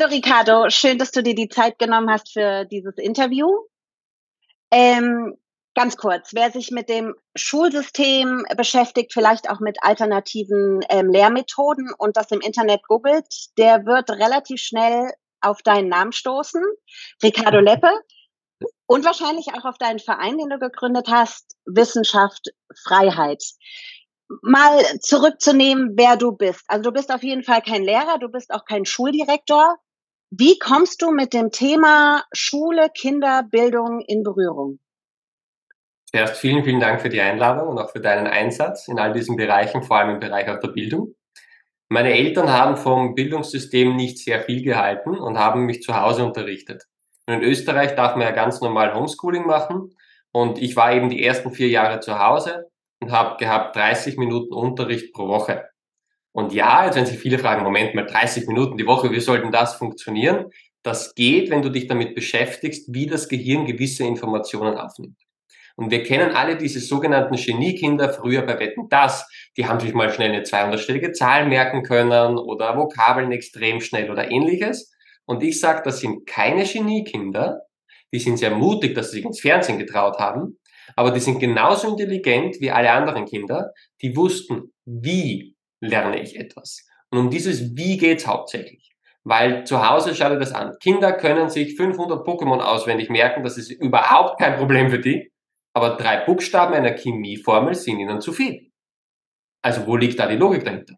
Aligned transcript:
Hallo 0.00 0.12
Ricardo, 0.14 0.70
schön, 0.70 0.96
dass 0.96 1.10
du 1.10 1.22
dir 1.22 1.34
die 1.34 1.50
Zeit 1.50 1.78
genommen 1.78 2.08
hast 2.10 2.32
für 2.32 2.64
dieses 2.64 2.96
Interview. 2.96 3.48
Ähm, 4.70 5.36
ganz 5.74 5.98
kurz, 5.98 6.30
wer 6.32 6.50
sich 6.50 6.70
mit 6.70 6.88
dem 6.88 7.14
Schulsystem 7.36 8.46
beschäftigt, 8.56 9.12
vielleicht 9.12 9.50
auch 9.50 9.60
mit 9.60 9.76
alternativen 9.82 10.80
ähm, 10.88 11.10
Lehrmethoden 11.10 11.92
und 11.98 12.16
das 12.16 12.30
im 12.30 12.40
Internet 12.40 12.80
googelt, 12.88 13.26
der 13.58 13.84
wird 13.84 14.08
relativ 14.08 14.62
schnell 14.62 15.12
auf 15.42 15.60
deinen 15.60 15.88
Namen 15.88 16.12
stoßen, 16.12 16.62
Ricardo 17.22 17.60
Leppe, 17.60 17.92
und 18.86 19.04
wahrscheinlich 19.04 19.48
auch 19.52 19.66
auf 19.66 19.76
deinen 19.76 19.98
Verein, 19.98 20.38
den 20.38 20.48
du 20.48 20.58
gegründet 20.58 21.08
hast, 21.10 21.58
Wissenschaft, 21.66 22.48
Freiheit. 22.84 23.44
Mal 24.40 24.82
zurückzunehmen, 25.00 25.92
wer 25.96 26.16
du 26.16 26.32
bist. 26.32 26.62
Also 26.68 26.84
du 26.84 26.92
bist 26.92 27.12
auf 27.12 27.22
jeden 27.22 27.42
Fall 27.42 27.60
kein 27.60 27.82
Lehrer, 27.82 28.16
du 28.18 28.30
bist 28.30 28.50
auch 28.50 28.64
kein 28.64 28.86
Schuldirektor. 28.86 29.76
Wie 30.32 30.60
kommst 30.60 31.02
du 31.02 31.10
mit 31.10 31.34
dem 31.34 31.50
Thema 31.50 32.22
Schule, 32.32 32.88
Kinderbildung 32.94 34.00
in 34.06 34.22
Berührung? 34.22 34.78
Zuerst 36.06 36.36
vielen, 36.36 36.62
vielen 36.62 36.78
Dank 36.78 37.00
für 37.00 37.08
die 37.08 37.20
Einladung 37.20 37.66
und 37.66 37.78
auch 37.78 37.90
für 37.90 38.00
deinen 38.00 38.28
Einsatz 38.28 38.86
in 38.86 39.00
all 39.00 39.12
diesen 39.12 39.34
Bereichen, 39.34 39.82
vor 39.82 39.98
allem 39.98 40.10
im 40.10 40.20
Bereich 40.20 40.48
auch 40.48 40.60
der 40.60 40.68
Bildung. 40.68 41.16
Meine 41.88 42.12
Eltern 42.12 42.48
haben 42.48 42.76
vom 42.76 43.16
Bildungssystem 43.16 43.96
nicht 43.96 44.18
sehr 44.18 44.40
viel 44.42 44.62
gehalten 44.62 45.18
und 45.18 45.36
haben 45.36 45.66
mich 45.66 45.82
zu 45.82 46.00
Hause 46.00 46.24
unterrichtet. 46.24 46.84
Und 47.26 47.34
in 47.34 47.42
Österreich 47.42 47.96
darf 47.96 48.14
man 48.14 48.22
ja 48.22 48.30
ganz 48.30 48.60
normal 48.60 48.94
Homeschooling 48.94 49.44
machen. 49.44 49.96
Und 50.30 50.62
ich 50.62 50.76
war 50.76 50.92
eben 50.92 51.10
die 51.10 51.24
ersten 51.24 51.50
vier 51.50 51.68
Jahre 51.68 51.98
zu 51.98 52.20
Hause 52.20 52.70
und 53.00 53.10
habe 53.10 53.36
gehabt 53.36 53.74
30 53.74 54.16
Minuten 54.16 54.54
Unterricht 54.54 55.12
pro 55.12 55.26
Woche. 55.26 55.69
Und 56.32 56.52
ja, 56.52 56.84
jetzt 56.84 56.94
werden 56.94 57.06
sich 57.06 57.18
viele 57.18 57.38
fragen, 57.38 57.64
Moment 57.64 57.94
mal, 57.94 58.06
30 58.06 58.46
Minuten 58.46 58.76
die 58.76 58.86
Woche, 58.86 59.10
wie 59.10 59.20
sollten 59.20 59.50
das 59.50 59.74
funktionieren? 59.74 60.46
Das 60.82 61.14
geht, 61.14 61.50
wenn 61.50 61.62
du 61.62 61.68
dich 61.68 61.88
damit 61.88 62.14
beschäftigst, 62.14 62.92
wie 62.92 63.06
das 63.06 63.28
Gehirn 63.28 63.66
gewisse 63.66 64.04
Informationen 64.04 64.76
aufnimmt. 64.76 65.18
Und 65.76 65.90
wir 65.90 66.02
kennen 66.02 66.34
alle 66.34 66.56
diese 66.56 66.80
sogenannten 66.80 67.36
Geniekinder 67.36 68.12
früher 68.12 68.42
bei 68.42 68.58
Wetten 68.58 68.88
das. 68.88 69.26
Die 69.56 69.66
haben 69.66 69.80
sich 69.80 69.94
mal 69.94 70.10
schnell 70.10 70.30
eine 70.30 70.42
200-stellige 70.42 71.12
Zahl 71.12 71.46
merken 71.46 71.82
können 71.82 72.38
oder 72.38 72.76
Vokabeln 72.76 73.32
extrem 73.32 73.80
schnell 73.80 74.10
oder 74.10 74.30
ähnliches. 74.30 74.92
Und 75.24 75.42
ich 75.42 75.60
sage, 75.60 75.82
das 75.84 76.00
sind 76.00 76.26
keine 76.26 76.64
Geniekinder. 76.64 77.62
Die 78.12 78.18
sind 78.18 78.36
sehr 78.36 78.50
mutig, 78.50 78.94
dass 78.94 79.10
sie 79.10 79.18
sich 79.18 79.24
ins 79.24 79.40
Fernsehen 79.40 79.78
getraut 79.78 80.18
haben. 80.18 80.58
Aber 80.96 81.12
die 81.12 81.20
sind 81.20 81.38
genauso 81.38 81.88
intelligent 81.88 82.60
wie 82.60 82.70
alle 82.70 82.90
anderen 82.90 83.24
Kinder. 83.24 83.72
Die 84.02 84.16
wussten, 84.16 84.72
wie 84.84 85.54
lerne 85.80 86.20
ich 86.20 86.38
etwas. 86.38 86.86
Und 87.10 87.18
um 87.18 87.30
dieses 87.30 87.76
Wie 87.76 87.96
geht's 87.96 88.26
hauptsächlich. 88.26 88.90
Weil 89.24 89.64
zu 89.64 89.86
Hause 89.86 90.14
schau 90.14 90.30
dir 90.30 90.38
das 90.38 90.52
an. 90.52 90.76
Kinder 90.80 91.12
können 91.12 91.50
sich 91.50 91.76
500 91.76 92.26
Pokémon 92.26 92.60
auswendig 92.60 93.10
merken. 93.10 93.42
Das 93.42 93.58
ist 93.58 93.70
überhaupt 93.70 94.40
kein 94.40 94.56
Problem 94.56 94.90
für 94.90 94.98
die. 94.98 95.30
Aber 95.74 95.96
drei 95.96 96.24
Buchstaben 96.24 96.74
einer 96.74 96.96
Chemieformel 96.96 97.74
sind 97.74 97.98
ihnen 97.98 98.20
zu 98.20 98.32
viel. 98.32 98.70
Also 99.62 99.86
wo 99.86 99.96
liegt 99.96 100.18
da 100.18 100.26
die 100.26 100.36
Logik 100.36 100.64
dahinter? 100.64 100.94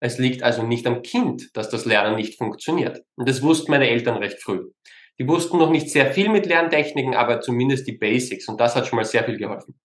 Es 0.00 0.18
liegt 0.18 0.42
also 0.42 0.62
nicht 0.62 0.86
am 0.86 1.02
Kind, 1.02 1.56
dass 1.56 1.70
das 1.70 1.86
Lernen 1.86 2.16
nicht 2.16 2.36
funktioniert. 2.36 3.00
Und 3.16 3.28
das 3.28 3.40
wussten 3.42 3.70
meine 3.70 3.88
Eltern 3.88 4.16
recht 4.16 4.42
früh. 4.42 4.70
Die 5.18 5.28
wussten 5.28 5.58
noch 5.58 5.70
nicht 5.70 5.90
sehr 5.90 6.12
viel 6.12 6.28
mit 6.28 6.46
Lerntechniken, 6.46 7.14
aber 7.14 7.40
zumindest 7.40 7.86
die 7.86 7.96
Basics. 7.96 8.48
Und 8.48 8.60
das 8.60 8.74
hat 8.74 8.86
schon 8.86 8.96
mal 8.96 9.04
sehr 9.04 9.24
viel 9.24 9.38
geholfen. 9.38 9.78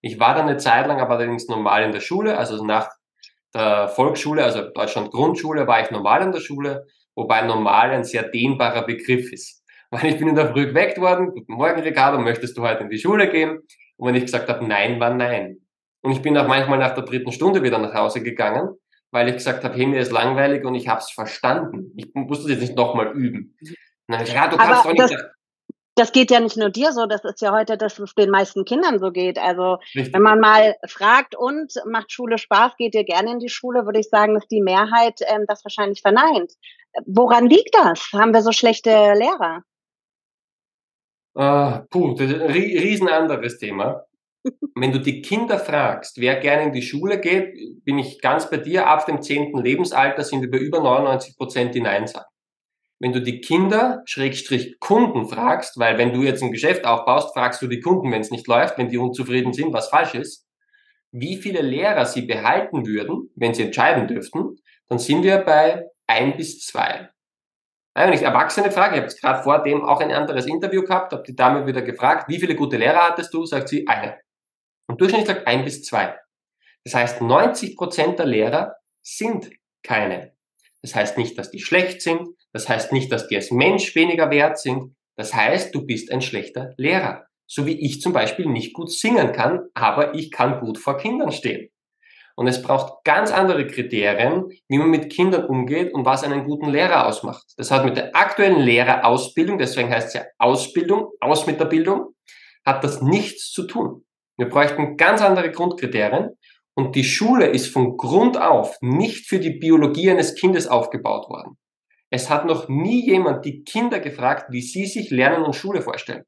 Ich 0.00 0.20
war 0.20 0.34
dann 0.34 0.48
eine 0.48 0.58
Zeit 0.58 0.86
lang 0.86 1.00
aber 1.00 1.16
allerdings 1.16 1.48
normal 1.48 1.82
in 1.82 1.92
der 1.92 2.00
Schule, 2.00 2.38
also 2.38 2.64
nach 2.64 2.88
der 3.56 3.88
Volksschule, 3.88 4.44
also 4.44 4.70
Deutschland 4.70 5.10
Grundschule, 5.10 5.66
war 5.66 5.82
ich 5.82 5.90
normal 5.90 6.22
in 6.22 6.32
der 6.32 6.40
Schule, 6.40 6.86
wobei 7.14 7.42
normal 7.42 7.90
ein 7.90 8.04
sehr 8.04 8.24
dehnbarer 8.24 8.86
Begriff 8.86 9.32
ist. 9.32 9.64
Weil 9.90 10.06
ich 10.06 10.18
bin 10.18 10.28
in 10.28 10.34
der 10.34 10.52
Früh 10.52 10.66
geweckt 10.66 11.00
worden, 11.00 11.30
guten 11.30 11.54
Morgen 11.54 11.80
Ricardo, 11.80 12.18
möchtest 12.18 12.56
du 12.56 12.62
heute 12.62 12.82
in 12.82 12.90
die 12.90 12.98
Schule 12.98 13.30
gehen? 13.30 13.60
Und 13.96 14.08
wenn 14.08 14.14
ich 14.16 14.24
gesagt 14.24 14.48
habe, 14.48 14.66
nein, 14.66 15.00
war 15.00 15.14
nein. 15.14 15.58
Und 16.02 16.12
ich 16.12 16.22
bin 16.22 16.36
auch 16.36 16.46
manchmal 16.46 16.78
nach 16.78 16.94
der 16.94 17.04
dritten 17.04 17.32
Stunde 17.32 17.62
wieder 17.62 17.78
nach 17.78 17.94
Hause 17.94 18.22
gegangen, 18.22 18.76
weil 19.10 19.28
ich 19.28 19.34
gesagt 19.34 19.64
habe, 19.64 19.74
hey, 19.74 19.86
mir 19.86 20.00
ist 20.00 20.12
langweilig 20.12 20.64
und 20.64 20.74
ich 20.74 20.88
habe 20.88 21.00
es 21.00 21.10
verstanden. 21.10 21.92
Ich 21.96 22.12
muss 22.14 22.42
das 22.42 22.50
jetzt 22.50 22.60
nicht 22.60 22.76
nochmal 22.76 23.12
üben. 23.12 23.56
ich, 24.08 24.32
ja, 24.32 24.48
du 24.48 24.56
kannst 24.56 24.84
Aber 24.84 24.94
doch 24.94 25.08
nicht 25.08 25.16
das 25.96 26.12
geht 26.12 26.30
ja 26.30 26.40
nicht 26.40 26.58
nur 26.58 26.68
dir 26.68 26.92
so, 26.92 27.06
das 27.06 27.24
ist 27.24 27.40
ja 27.40 27.52
heute, 27.52 27.78
dass 27.78 27.98
es 27.98 28.14
den 28.14 28.30
meisten 28.30 28.66
Kindern 28.66 28.98
so 28.98 29.10
geht. 29.10 29.38
Also 29.38 29.78
Richtig. 29.94 30.12
wenn 30.12 30.22
man 30.22 30.40
mal 30.40 30.76
fragt 30.86 31.34
und 31.34 31.72
macht 31.86 32.12
Schule 32.12 32.36
Spaß, 32.36 32.76
geht 32.76 32.94
ihr 32.94 33.04
gerne 33.04 33.32
in 33.32 33.38
die 33.38 33.48
Schule, 33.48 33.86
würde 33.86 34.00
ich 34.00 34.10
sagen, 34.10 34.34
dass 34.34 34.46
die 34.46 34.60
Mehrheit 34.60 35.20
ähm, 35.26 35.44
das 35.48 35.64
wahrscheinlich 35.64 36.02
verneint. 36.02 36.52
Woran 37.06 37.48
liegt 37.48 37.74
das? 37.74 38.10
Haben 38.12 38.34
wir 38.34 38.42
so 38.42 38.52
schlechte 38.52 38.90
Lehrer? 38.90 39.62
Uh, 41.34 41.84
puh, 41.90 42.14
das 42.14 42.30
ist 42.30 42.42
ein 42.42 42.50
riesen 42.50 43.08
anderes 43.08 43.58
Thema. 43.58 44.04
Wenn 44.74 44.92
du 44.92 45.00
die 45.00 45.22
Kinder 45.22 45.58
fragst, 45.58 46.20
wer 46.20 46.36
gerne 46.36 46.64
in 46.64 46.72
die 46.72 46.82
Schule 46.82 47.20
geht, 47.20 47.84
bin 47.84 47.98
ich 47.98 48.20
ganz 48.20 48.50
bei 48.50 48.58
dir. 48.58 48.86
Ab 48.86 49.06
dem 49.06 49.22
zehnten 49.22 49.62
Lebensalter 49.62 50.24
sind 50.24 50.42
wir 50.42 50.50
bei 50.50 50.58
über 50.58 50.80
99 50.80 51.36
Prozent, 51.38 51.74
die 51.74 51.80
Nein 51.80 52.06
sagen 52.06 52.26
wenn 52.98 53.12
du 53.12 53.20
die 53.20 53.40
Kinder, 53.40 54.02
Schrägstrich 54.06 54.80
Kunden 54.80 55.28
fragst, 55.28 55.78
weil 55.78 55.98
wenn 55.98 56.12
du 56.12 56.22
jetzt 56.22 56.42
ein 56.42 56.52
Geschäft 56.52 56.84
aufbaust, 56.84 57.34
fragst 57.34 57.60
du 57.60 57.66
die 57.66 57.80
Kunden, 57.80 58.10
wenn 58.10 58.22
es 58.22 58.30
nicht 58.30 58.46
läuft, 58.46 58.78
wenn 58.78 58.88
die 58.88 58.98
unzufrieden 58.98 59.52
sind, 59.52 59.72
was 59.72 59.88
falsch 59.88 60.14
ist, 60.14 60.46
wie 61.12 61.36
viele 61.36 61.62
Lehrer 61.62 62.06
sie 62.06 62.22
behalten 62.22 62.86
würden, 62.86 63.30
wenn 63.36 63.54
sie 63.54 63.64
entscheiden 63.64 64.06
dürften, 64.08 64.56
dann 64.88 64.98
sind 64.98 65.22
wir 65.22 65.38
bei 65.38 65.84
ein 66.06 66.36
bis 66.36 66.60
zwei. 66.60 67.10
Wenn 67.94 68.12
ich 68.12 68.22
Erwachsene 68.22 68.70
frage, 68.70 68.94
ich 68.94 69.00
habe 69.00 69.08
jetzt 69.08 69.20
gerade 69.20 69.42
vor 69.42 69.62
dem 69.62 69.82
auch 69.82 70.00
ein 70.00 70.12
anderes 70.12 70.46
Interview 70.46 70.82
gehabt, 70.82 71.12
habe 71.12 71.22
die 71.22 71.34
Dame 71.34 71.66
wieder 71.66 71.80
gefragt, 71.80 72.28
wie 72.28 72.38
viele 72.38 72.54
gute 72.54 72.76
Lehrer 72.76 73.08
hattest 73.08 73.32
du? 73.32 73.46
Sagt 73.46 73.68
sie, 73.68 73.88
eine. 73.88 74.18
Und 74.86 75.00
durchschnittlich 75.00 75.34
sagt 75.34 75.46
ein 75.46 75.64
bis 75.64 75.82
zwei. 75.82 76.18
Das 76.84 76.94
heißt, 76.94 77.22
90 77.22 77.76
Prozent 77.76 78.18
der 78.18 78.26
Lehrer 78.26 78.76
sind 79.02 79.50
keine. 79.82 80.34
Das 80.82 80.94
heißt 80.94 81.16
nicht, 81.16 81.38
dass 81.38 81.50
die 81.50 81.58
schlecht 81.58 82.02
sind. 82.02 82.28
Das 82.56 82.70
heißt 82.70 82.90
nicht, 82.90 83.12
dass 83.12 83.28
die 83.28 83.36
als 83.36 83.50
Mensch 83.50 83.94
weniger 83.94 84.30
wert 84.30 84.58
sind. 84.58 84.96
Das 85.14 85.34
heißt, 85.34 85.74
du 85.74 85.84
bist 85.84 86.10
ein 86.10 86.22
schlechter 86.22 86.72
Lehrer. 86.78 87.26
So 87.46 87.66
wie 87.66 87.78
ich 87.78 88.00
zum 88.00 88.14
Beispiel 88.14 88.46
nicht 88.46 88.72
gut 88.72 88.90
singen 88.90 89.32
kann, 89.32 89.66
aber 89.74 90.14
ich 90.14 90.30
kann 90.30 90.60
gut 90.60 90.78
vor 90.78 90.96
Kindern 90.96 91.32
stehen. 91.32 91.68
Und 92.34 92.46
es 92.46 92.62
braucht 92.62 93.04
ganz 93.04 93.30
andere 93.30 93.66
Kriterien, 93.66 94.46
wie 94.68 94.78
man 94.78 94.88
mit 94.88 95.12
Kindern 95.12 95.44
umgeht 95.44 95.92
und 95.92 96.06
was 96.06 96.24
einen 96.24 96.44
guten 96.44 96.70
Lehrer 96.70 97.06
ausmacht. 97.06 97.44
Das 97.58 97.70
hat 97.70 97.84
mit 97.84 97.98
der 97.98 98.16
aktuellen 98.16 98.62
Lehrerausbildung, 98.62 99.58
deswegen 99.58 99.90
heißt 99.90 100.08
es 100.08 100.14
ja 100.14 100.24
Ausbildung, 100.38 101.10
aus 101.20 101.46
mit 101.46 101.60
der 101.60 101.66
Bildung, 101.66 102.14
hat 102.64 102.82
das 102.82 103.02
nichts 103.02 103.50
zu 103.50 103.66
tun. 103.66 104.06
Wir 104.38 104.48
bräuchten 104.48 104.96
ganz 104.96 105.20
andere 105.20 105.50
Grundkriterien 105.50 106.30
und 106.74 106.96
die 106.96 107.04
Schule 107.04 107.48
ist 107.48 107.70
von 107.70 107.98
Grund 107.98 108.40
auf 108.40 108.78
nicht 108.80 109.28
für 109.28 109.40
die 109.40 109.58
Biologie 109.58 110.10
eines 110.10 110.34
Kindes 110.34 110.66
aufgebaut 110.66 111.28
worden. 111.28 111.58
Es 112.16 112.30
hat 112.30 112.46
noch 112.46 112.66
nie 112.70 113.04
jemand 113.04 113.44
die 113.44 113.62
Kinder 113.62 114.00
gefragt, 114.00 114.46
wie 114.48 114.62
sie 114.62 114.86
sich 114.86 115.10
Lernen 115.10 115.44
und 115.44 115.54
Schule 115.54 115.82
vorstellen. 115.82 116.24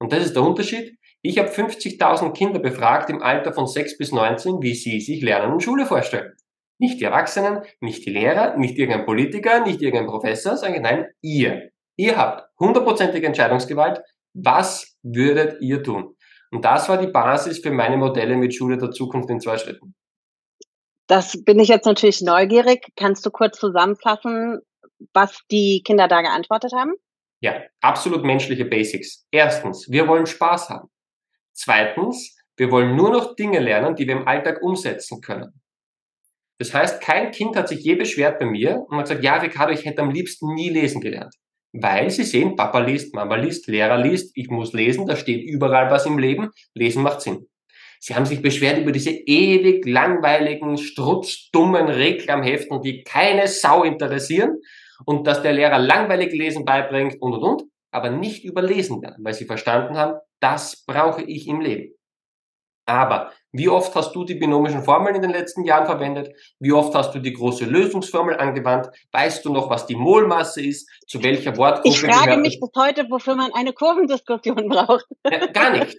Und 0.00 0.12
das 0.12 0.24
ist 0.24 0.34
der 0.34 0.42
Unterschied. 0.42 0.98
Ich 1.22 1.38
habe 1.38 1.50
50.000 1.50 2.32
Kinder 2.32 2.58
befragt 2.58 3.10
im 3.10 3.22
Alter 3.22 3.52
von 3.52 3.68
6 3.68 3.96
bis 3.96 4.10
19, 4.10 4.60
wie 4.60 4.74
sie 4.74 5.00
sich 5.00 5.22
Lernen 5.22 5.52
und 5.52 5.62
Schule 5.62 5.86
vorstellen. 5.86 6.32
Nicht 6.80 6.98
die 6.98 7.04
Erwachsenen, 7.04 7.62
nicht 7.80 8.04
die 8.04 8.10
Lehrer, 8.10 8.56
nicht 8.56 8.76
irgendein 8.76 9.06
Politiker, 9.06 9.64
nicht 9.64 9.80
irgendein 9.80 10.08
Professor, 10.08 10.56
sondern 10.56 10.82
nein, 10.82 11.06
ihr. 11.20 11.70
Ihr 11.96 12.16
habt 12.16 12.48
hundertprozentige 12.58 13.28
Entscheidungsgewalt. 13.28 14.00
Was 14.34 14.96
würdet 15.04 15.62
ihr 15.62 15.84
tun? 15.84 16.16
Und 16.50 16.64
das 16.64 16.88
war 16.88 16.98
die 16.98 17.12
Basis 17.12 17.60
für 17.60 17.70
meine 17.70 17.98
Modelle 17.98 18.36
mit 18.36 18.52
Schule 18.52 18.78
der 18.78 18.90
Zukunft 18.90 19.30
in 19.30 19.38
zwei 19.38 19.58
Schritten. 19.58 19.94
Das 21.06 21.40
bin 21.44 21.60
ich 21.60 21.68
jetzt 21.68 21.86
natürlich 21.86 22.20
neugierig. 22.20 22.88
Kannst 22.96 23.24
du 23.24 23.30
kurz 23.30 23.60
zusammenfassen, 23.60 24.60
was 25.12 25.40
die 25.50 25.82
Kinder 25.84 26.08
da 26.08 26.22
geantwortet 26.22 26.72
haben? 26.72 26.92
Ja, 27.40 27.62
absolut 27.80 28.24
menschliche 28.24 28.64
Basics. 28.64 29.26
Erstens, 29.30 29.90
wir 29.90 30.06
wollen 30.06 30.26
Spaß 30.26 30.68
haben. 30.68 30.88
Zweitens, 31.52 32.36
wir 32.56 32.70
wollen 32.70 32.96
nur 32.96 33.10
noch 33.10 33.34
Dinge 33.34 33.60
lernen, 33.60 33.96
die 33.96 34.06
wir 34.06 34.16
im 34.16 34.28
Alltag 34.28 34.62
umsetzen 34.62 35.20
können. 35.20 35.60
Das 36.58 36.74
heißt, 36.74 37.00
kein 37.00 37.30
Kind 37.30 37.56
hat 37.56 37.68
sich 37.68 37.80
je 37.80 37.94
beschwert 37.94 38.38
bei 38.38 38.44
mir 38.44 38.84
und 38.88 38.98
hat 38.98 39.06
gesagt, 39.06 39.24
ja, 39.24 39.36
Ricardo, 39.36 39.72
ich 39.72 39.86
hätte 39.86 40.02
am 40.02 40.10
liebsten 40.10 40.52
nie 40.52 40.68
lesen 40.68 41.00
gelernt. 41.00 41.34
Weil 41.72 42.10
sie 42.10 42.24
sehen, 42.24 42.56
Papa 42.56 42.80
liest, 42.80 43.14
Mama 43.14 43.36
liest, 43.36 43.66
Lehrer 43.66 43.96
liest, 43.96 44.32
ich 44.34 44.50
muss 44.50 44.74
lesen, 44.74 45.06
da 45.06 45.16
steht 45.16 45.42
überall 45.42 45.90
was 45.90 46.04
im 46.04 46.18
Leben, 46.18 46.50
lesen 46.74 47.02
macht 47.02 47.22
Sinn. 47.22 47.46
Sie 47.98 48.14
haben 48.14 48.26
sich 48.26 48.42
beschwert 48.42 48.78
über 48.78 48.92
diese 48.92 49.10
ewig 49.10 49.86
langweiligen, 49.86 50.76
strutzdummen 50.76 51.88
Reklamheften, 51.88 52.82
die 52.82 53.04
keine 53.04 53.46
Sau 53.46 53.84
interessieren 53.84 54.58
und 55.04 55.26
dass 55.26 55.42
der 55.42 55.52
Lehrer 55.52 55.78
langweilig 55.78 56.32
Lesen 56.32 56.64
beibringt 56.64 57.20
und 57.20 57.32
und 57.34 57.42
und, 57.42 57.62
aber 57.90 58.10
nicht 58.10 58.44
über 58.44 58.62
Lesen 58.62 59.02
werden, 59.02 59.24
weil 59.24 59.34
sie 59.34 59.46
verstanden 59.46 59.96
haben, 59.96 60.18
das 60.40 60.84
brauche 60.86 61.22
ich 61.22 61.48
im 61.48 61.60
Leben. 61.60 61.94
Aber 62.86 63.32
wie 63.52 63.68
oft 63.68 63.94
hast 63.94 64.12
du 64.14 64.24
die 64.24 64.34
binomischen 64.34 64.82
Formeln 64.82 65.14
in 65.14 65.22
den 65.22 65.30
letzten 65.30 65.64
Jahren 65.64 65.86
verwendet? 65.86 66.34
Wie 66.58 66.72
oft 66.72 66.94
hast 66.94 67.14
du 67.14 67.20
die 67.20 67.32
große 67.32 67.64
Lösungsformel 67.64 68.36
angewandt? 68.36 68.88
Weißt 69.12 69.44
du 69.44 69.52
noch, 69.52 69.70
was 69.70 69.86
die 69.86 69.94
Molmasse 69.94 70.62
ist? 70.64 70.88
Zu 71.06 71.22
welcher 71.22 71.56
Wortgruppe 71.56 71.88
Ich 71.88 72.00
frage 72.00 72.36
mich 72.38 72.58
bis 72.60 72.70
heute, 72.76 73.06
wofür 73.08 73.36
man 73.36 73.52
eine 73.54 73.72
Kurvendiskussion 73.72 74.68
braucht. 74.68 75.06
Ja, 75.24 75.46
gar 75.46 75.70
nicht. 75.70 75.96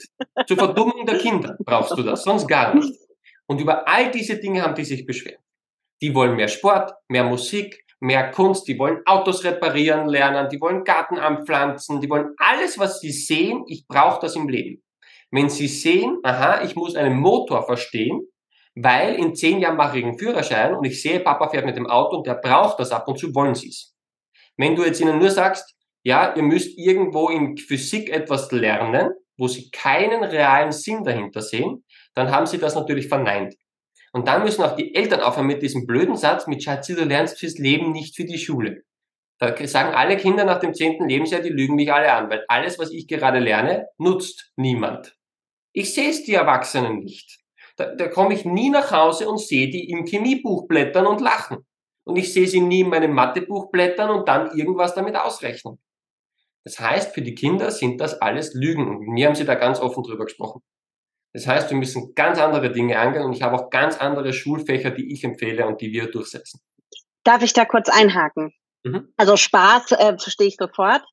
Zur 0.48 0.58
Verdummung 0.58 1.06
der 1.06 1.18
Kinder 1.18 1.56
brauchst 1.60 1.98
du 1.98 2.04
das, 2.04 2.24
sonst 2.24 2.48
gar 2.48 2.76
nicht. 2.76 2.94
Und 3.48 3.62
über 3.62 3.88
all 3.88 4.12
diese 4.12 4.38
Dinge 4.38 4.62
haben 4.62 4.76
die 4.76 4.86
sich 4.86 5.06
beschwert. 5.06 5.40
Die 6.02 6.14
wollen 6.16 6.36
mehr 6.36 6.48
Sport, 6.48 6.94
mehr 7.08 7.24
Musik, 7.24 7.86
mehr 8.02 8.32
Kunst, 8.32 8.68
die 8.68 8.78
wollen 8.78 9.02
Autos 9.06 9.44
reparieren 9.44 10.10
lernen, 10.10 10.50
die 10.50 10.60
wollen 10.60 10.84
Garten 10.84 11.18
anpflanzen, 11.18 12.02
die 12.02 12.10
wollen 12.10 12.34
alles, 12.38 12.78
was 12.78 13.00
sie 13.00 13.12
sehen, 13.12 13.64
ich 13.68 13.88
brauche 13.88 14.20
das 14.20 14.36
im 14.36 14.50
Leben. 14.50 14.84
Wenn 15.30 15.50
Sie 15.50 15.68
sehen, 15.68 16.18
aha, 16.24 16.62
ich 16.64 16.76
muss 16.76 16.98
einen 16.98 17.18
Motor 17.18 17.66
verstehen, 17.66 18.22
weil 18.76 19.16
in 19.16 19.34
zehn 19.34 19.60
Jahren 19.60 19.78
mache 19.78 20.00
ich 20.00 20.04
einen 20.04 20.18
Führerschein 20.18 20.76
und 20.76 20.84
ich 20.84 21.02
sehe, 21.02 21.22
Papa 21.22 21.48
fährt 21.50 21.66
mit 21.66 21.78
dem 21.78 21.88
Auto 21.88 22.18
und 22.18 22.28
der 22.28 22.36
braucht 22.36 22.80
das 22.80 22.92
ab 22.92 23.08
und 23.08 23.18
zu, 23.18 23.34
wollen 23.34 23.56
Sie 23.56 23.70
es. 23.70 23.96
Wenn 24.58 24.76
du 24.76 24.84
jetzt 24.84 25.00
ihnen 25.00 25.20
nur 25.20 25.30
sagst, 25.30 25.76
ja, 26.04 26.36
ihr 26.36 26.44
müsst 26.44 26.78
irgendwo 26.78 27.30
in 27.30 27.56
Physik 27.58 28.10
etwas 28.10 28.52
lernen, 28.52 29.12
wo 29.38 29.48
sie 29.48 29.72
keinen 29.72 30.24
realen 30.24 30.72
Sinn 30.72 31.04
dahinter 31.04 31.42
sehen, 31.42 31.86
dann 32.14 32.32
haben 32.32 32.46
sie 32.46 32.58
das 32.58 32.76
natürlich 32.76 33.08
verneint. 33.08 33.56
Und 34.14 34.28
dann 34.28 34.44
müssen 34.44 34.64
auch 34.64 34.76
die 34.76 34.94
Eltern 34.94 35.22
aufhören 35.22 35.48
mit 35.48 35.62
diesem 35.62 35.88
blöden 35.88 36.18
Satz, 36.18 36.48
mit 36.48 36.64
Schatzi, 36.64 36.96
du 36.96 37.06
lernst 37.06 37.40
fürs 37.40 37.58
Leben, 37.58 37.92
nicht 37.92 38.16
für 38.16 38.26
die 38.26 38.38
Schule. 38.38 38.84
Da 39.40 39.56
sagen 39.66 39.96
alle 39.96 40.18
Kinder 40.18 40.44
nach 40.44 40.60
dem 40.60 40.74
zehnten 40.74 41.10
Lebensjahr, 41.10 41.42
die 41.42 41.50
lügen 41.50 41.76
mich 41.76 41.92
alle 41.92 42.14
an, 42.14 42.30
weil 42.30 42.46
alles, 42.48 42.78
was 42.78 42.92
ich 42.92 43.08
gerade 43.08 43.40
lerne, 43.40 43.88
nutzt 43.98 44.52
niemand. 44.56 45.18
Ich 45.74 45.94
sehe 45.94 46.10
es 46.10 46.24
die 46.24 46.34
Erwachsenen 46.34 47.00
nicht. 47.00 47.40
Da, 47.78 47.96
da 47.96 48.08
komme 48.08 48.34
ich 48.34 48.46
nie 48.46 48.70
nach 48.70 48.92
Hause 48.92 49.28
und 49.30 49.40
sehe 49.40 49.70
die 49.70 49.90
im 49.90 50.06
Chemiebuch 50.06 50.68
blättern 50.68 51.08
und 51.08 51.22
lachen. 51.22 51.66
Und 52.04 52.18
ich 52.18 52.34
sehe 52.34 52.48
sie 52.48 52.62
nie 52.62 52.82
in 52.82 52.90
meinem 52.90 53.14
Mathebuch 53.14 53.72
blättern 53.72 54.12
und 54.12 54.28
dann 54.28 54.56
irgendwas 54.56 54.94
damit 54.94 55.16
ausrechnen. 55.16 55.80
Das 56.64 56.80
heißt, 56.80 57.14
für 57.14 57.22
die 57.22 57.34
Kinder 57.34 57.72
sind 57.72 58.00
das 58.00 58.22
alles 58.22 58.54
Lügen. 58.54 58.88
Und 58.88 59.08
mir 59.08 59.28
haben 59.28 59.36
sie 59.36 59.46
da 59.46 59.56
ganz 59.56 59.80
offen 59.80 60.04
drüber 60.04 60.26
gesprochen. 60.26 60.62
Das 61.34 61.48
heißt, 61.48 61.70
wir 61.70 61.78
müssen 61.78 62.14
ganz 62.14 62.40
andere 62.40 62.72
Dinge 62.72 63.00
angehen 63.00 63.24
und 63.24 63.34
ich 63.34 63.42
habe 63.42 63.56
auch 63.56 63.70
ganz 63.70 63.98
andere 63.98 64.34
Schulfächer, 64.34 64.92
die 64.92 65.14
ich 65.14 65.24
empfehle 65.24 65.66
und 65.66 65.80
die 65.82 65.92
wir 65.92 66.12
durchsetzen. 66.12 66.60
Darf 67.24 67.42
ich 67.42 67.54
da 67.54 67.66
kurz 67.66 67.90
einhaken? 67.90 68.54
Mhm. 68.84 69.14
Also 69.18 69.38
Spaß 69.38 69.92
äh, 69.94 70.18
verstehe 70.18 70.48
ich 70.48 70.58
sofort. 70.58 71.04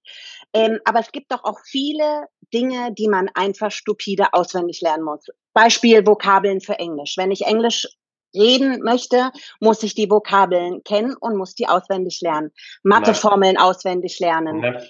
Ähm, 0.55 0.81
aber 0.85 1.01
es 1.01 1.13
gibt 1.13 1.31
doch 1.31 1.45
auch 1.45 1.61
viele 1.65 2.27
Dinge, 2.53 2.93
die 2.95 3.09
man 3.09 3.29
einfach 3.35 3.71
stupide 3.71 4.33
auswendig 4.33 4.81
lernen 4.81 5.05
muss. 5.05 5.27
Beispiel 5.53 6.07
Vokabeln 6.07 6.61
für 6.61 6.79
Englisch. 6.79 7.17
Wenn 7.17 7.31
ich 7.31 7.45
Englisch 7.47 7.87
reden 8.35 8.81
möchte, 8.83 9.31
muss 9.61 9.83
ich 9.83 9.95
die 9.95 10.11
Vokabeln 10.11 10.83
kennen 10.85 11.15
und 11.21 11.37
muss 11.37 11.55
die 11.55 11.69
auswendig 11.69 12.21
lernen. 12.23 12.51
Matheformeln 12.83 13.59
auswendig 13.59 14.19
lernen. 14.19 14.61
Nein. 14.61 14.83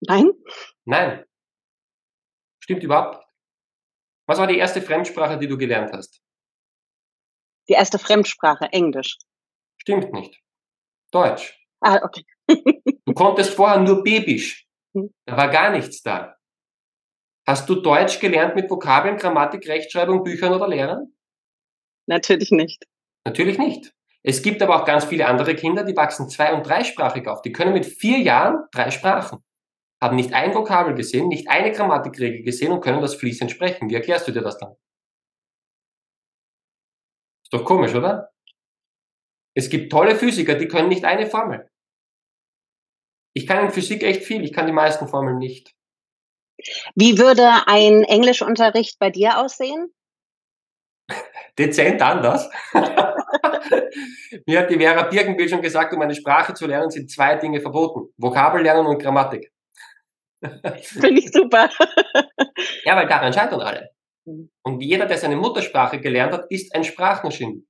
Nein? 0.00 0.30
Nein. 0.84 1.24
Stimmt 2.60 2.82
überhaupt. 2.82 3.27
Was 4.28 4.38
war 4.38 4.46
die 4.46 4.58
erste 4.58 4.82
Fremdsprache, 4.82 5.38
die 5.38 5.48
du 5.48 5.56
gelernt 5.56 5.90
hast? 5.92 6.20
Die 7.68 7.72
erste 7.72 7.98
Fremdsprache, 7.98 8.66
Englisch. 8.72 9.16
Stimmt 9.78 10.12
nicht. 10.12 10.38
Deutsch. 11.10 11.58
Ah, 11.80 12.00
okay. 12.02 12.24
du 13.06 13.14
konntest 13.14 13.54
vorher 13.54 13.80
nur 13.80 14.04
Babisch. 14.04 14.66
Hm. 14.94 15.14
Da 15.24 15.36
war 15.36 15.48
gar 15.48 15.70
nichts 15.70 16.02
da. 16.02 16.36
Hast 17.46 17.68
du 17.70 17.76
Deutsch 17.76 18.20
gelernt 18.20 18.54
mit 18.54 18.70
Vokabeln, 18.70 19.16
Grammatik, 19.16 19.66
Rechtschreibung, 19.66 20.22
Büchern 20.22 20.52
oder 20.52 20.68
Lehrern? 20.68 21.14
Natürlich 22.06 22.50
nicht. 22.50 22.84
Natürlich 23.24 23.56
nicht. 23.56 23.94
Es 24.22 24.42
gibt 24.42 24.60
aber 24.60 24.76
auch 24.76 24.84
ganz 24.84 25.06
viele 25.06 25.26
andere 25.26 25.54
Kinder, 25.54 25.84
die 25.84 25.96
wachsen 25.96 26.28
zwei- 26.28 26.52
und 26.52 26.66
dreisprachig 26.66 27.26
auf. 27.26 27.40
Die 27.40 27.52
können 27.52 27.72
mit 27.72 27.86
vier 27.86 28.18
Jahren 28.18 28.66
drei 28.72 28.90
Sprachen. 28.90 29.42
Haben 30.00 30.16
nicht 30.16 30.32
ein 30.32 30.54
Vokabel 30.54 30.94
gesehen, 30.94 31.28
nicht 31.28 31.48
eine 31.48 31.72
Grammatikregel 31.72 32.42
gesehen 32.42 32.72
und 32.72 32.80
können 32.80 33.00
das 33.00 33.16
fließend 33.16 33.50
sprechen. 33.50 33.90
Wie 33.90 33.94
erklärst 33.94 34.28
du 34.28 34.32
dir 34.32 34.42
das 34.42 34.58
dann? 34.58 34.76
Ist 37.44 37.52
doch 37.52 37.64
komisch, 37.64 37.94
oder? 37.94 38.30
Es 39.54 39.70
gibt 39.70 39.90
tolle 39.90 40.14
Physiker, 40.14 40.54
die 40.54 40.68
können 40.68 40.88
nicht 40.88 41.04
eine 41.04 41.26
Formel. 41.26 41.68
Ich 43.34 43.46
kann 43.46 43.64
in 43.64 43.72
Physik 43.72 44.02
echt 44.02 44.24
viel, 44.24 44.44
ich 44.44 44.52
kann 44.52 44.66
die 44.66 44.72
meisten 44.72 45.08
Formeln 45.08 45.38
nicht. 45.38 45.74
Wie 46.94 47.18
würde 47.18 47.48
ein 47.66 48.04
Englischunterricht 48.04 48.98
bei 48.98 49.10
dir 49.10 49.38
aussehen? 49.38 49.92
Dezent 51.58 52.02
anders. 52.02 52.50
Mir 54.46 54.60
hat 54.60 54.70
die 54.70 54.78
Vera 54.78 55.04
Birkenbill 55.04 55.48
schon 55.48 55.62
gesagt, 55.62 55.92
um 55.92 56.02
eine 56.02 56.14
Sprache 56.14 56.54
zu 56.54 56.66
lernen, 56.66 56.90
sind 56.90 57.10
zwei 57.10 57.36
Dinge 57.36 57.60
verboten. 57.60 58.12
Vokabellernen 58.16 58.86
und 58.86 59.00
Grammatik. 59.00 59.50
Finde 60.82 61.20
ich 61.20 61.32
super. 61.32 61.68
ja, 62.84 62.96
weil 62.96 63.08
daran 63.08 63.32
scheitern 63.32 63.60
alle. 63.60 63.90
Mhm. 64.24 64.50
Und 64.62 64.80
jeder, 64.80 65.06
der 65.06 65.18
seine 65.18 65.36
Muttersprache 65.36 66.00
gelernt 66.00 66.32
hat, 66.32 66.46
ist 66.50 66.74
ein 66.74 66.84
Sprachmaschine. 66.84 67.62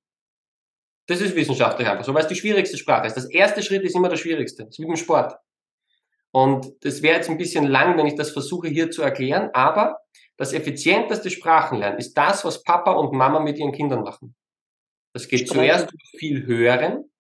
Das 1.07 1.21
ist 1.21 1.35
wissenschaftlich 1.35 1.89
einfach 1.89 2.05
so, 2.05 2.13
weil 2.13 2.23
es 2.23 2.29
die 2.29 2.37
schwierigste 2.37 2.77
Sprache 2.77 3.07
ist. 3.07 3.17
Das 3.17 3.31
erste 3.31 3.63
Schritt 3.63 3.83
ist 3.83 3.97
immer 3.97 4.11
der 4.11 4.17
schwierigste. 4.17 4.65
Das 4.65 4.75
ist 4.75 4.79
wie 4.79 4.87
beim 4.87 4.97
Sport. 4.97 5.39
Und 6.31 6.85
das 6.85 7.01
wäre 7.01 7.17
jetzt 7.17 7.31
ein 7.31 7.39
bisschen 7.39 7.67
lang, 7.67 7.97
wenn 7.97 8.07
ich 8.07 8.15
das 8.15 8.31
versuche 8.31 8.69
hier 8.69 8.91
zu 8.91 9.03
erklären, 9.03 9.49
aber 9.55 9.99
das 10.37 10.53
effizienteste 10.53 11.31
Sprachenlernen 11.31 11.99
ist 11.99 12.15
das, 12.15 12.45
was 12.45 12.63
Papa 12.63 12.93
und 12.93 13.13
Mama 13.13 13.41
mit 13.41 13.59
ihren 13.59 13.73
Kindern 13.73 14.03
machen. 14.03 14.37
Das 15.15 15.27
geht 15.27 15.49
zuerst 15.49 15.89
viel 16.19 16.47
hören, 16.47 17.11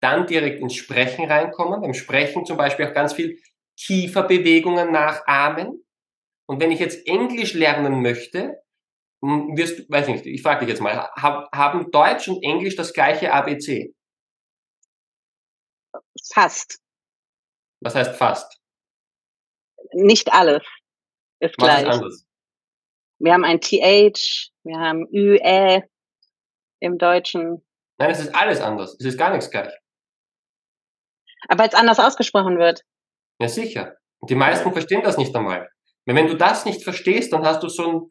dann 0.00 0.26
direkt 0.26 0.60
ins 0.60 0.74
Sprechen 0.74 1.26
reinkommen. 1.26 1.82
Beim 1.82 1.94
Sprechen 1.94 2.46
zum 2.46 2.56
Beispiel 2.56 2.86
auch 2.86 2.94
ganz 2.94 3.12
viel 3.12 3.38
Kieferbewegungen 3.78 4.92
nachahmen. 4.92 5.84
Und 6.46 6.60
wenn 6.60 6.70
ich 6.70 6.80
jetzt 6.80 7.06
Englisch 7.06 7.54
lernen 7.54 8.02
möchte, 8.02 8.62
wirst 9.20 9.78
du, 9.78 9.82
weiß 9.88 10.08
nicht, 10.08 10.26
ich 10.26 10.42
frage 10.42 10.60
dich 10.60 10.68
jetzt 10.68 10.80
mal, 10.80 11.08
haben 11.16 11.90
Deutsch 11.90 12.28
und 12.28 12.42
Englisch 12.42 12.76
das 12.76 12.92
gleiche 12.92 13.32
ABC? 13.32 13.94
Fast. 16.32 16.80
Was 17.80 17.94
heißt 17.94 18.16
fast? 18.16 18.60
Nicht 19.92 20.32
alles 20.32 20.62
ist 21.40 21.54
Was 21.58 21.64
gleich. 21.64 21.82
Ist 21.82 21.94
anders? 21.94 22.26
Wir 23.18 23.32
haben 23.32 23.44
ein 23.44 23.60
TH, 23.60 24.50
wir 24.64 24.78
haben 24.78 25.06
Ü, 25.12 25.36
Ä 25.36 25.82
im 26.80 26.98
Deutschen. 26.98 27.64
Nein, 27.98 28.10
es 28.10 28.20
ist 28.20 28.34
alles 28.34 28.60
anders. 28.60 28.96
Es 28.98 29.06
ist 29.06 29.18
gar 29.18 29.30
nichts 29.30 29.50
gleich. 29.50 29.72
Aber 31.48 31.64
es 31.64 31.74
anders 31.74 32.00
ausgesprochen 32.00 32.58
wird. 32.58 32.82
Ja, 33.40 33.48
sicher. 33.48 33.96
Und 34.20 34.30
die 34.30 34.34
meisten 34.34 34.72
verstehen 34.72 35.02
das 35.02 35.18
nicht 35.18 35.34
einmal. 35.34 35.68
Wenn 36.04 36.26
du 36.26 36.36
das 36.36 36.64
nicht 36.64 36.82
verstehst, 36.82 37.32
dann 37.32 37.44
hast 37.44 37.62
du 37.62 37.68
so 37.68 38.10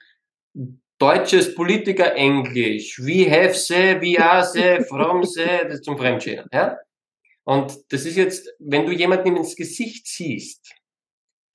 ein 0.55 0.81
deutsches 0.97 1.55
Politiker-Englisch. 1.55 2.99
We 2.99 3.29
have 3.29 3.53
se, 3.53 3.99
we 4.01 4.23
are 4.23 4.43
se, 4.43 4.83
from 4.87 5.23
se, 5.23 5.45
das 5.63 5.75
ist 5.75 5.85
zum 5.85 5.97
Fremdschäden. 5.97 6.47
Ja? 6.51 6.77
Und 7.43 7.75
das 7.91 8.05
ist 8.05 8.15
jetzt, 8.15 8.49
wenn 8.59 8.85
du 8.85 8.91
jemanden 8.91 9.35
ins 9.35 9.55
Gesicht 9.55 10.07
siehst, 10.07 10.73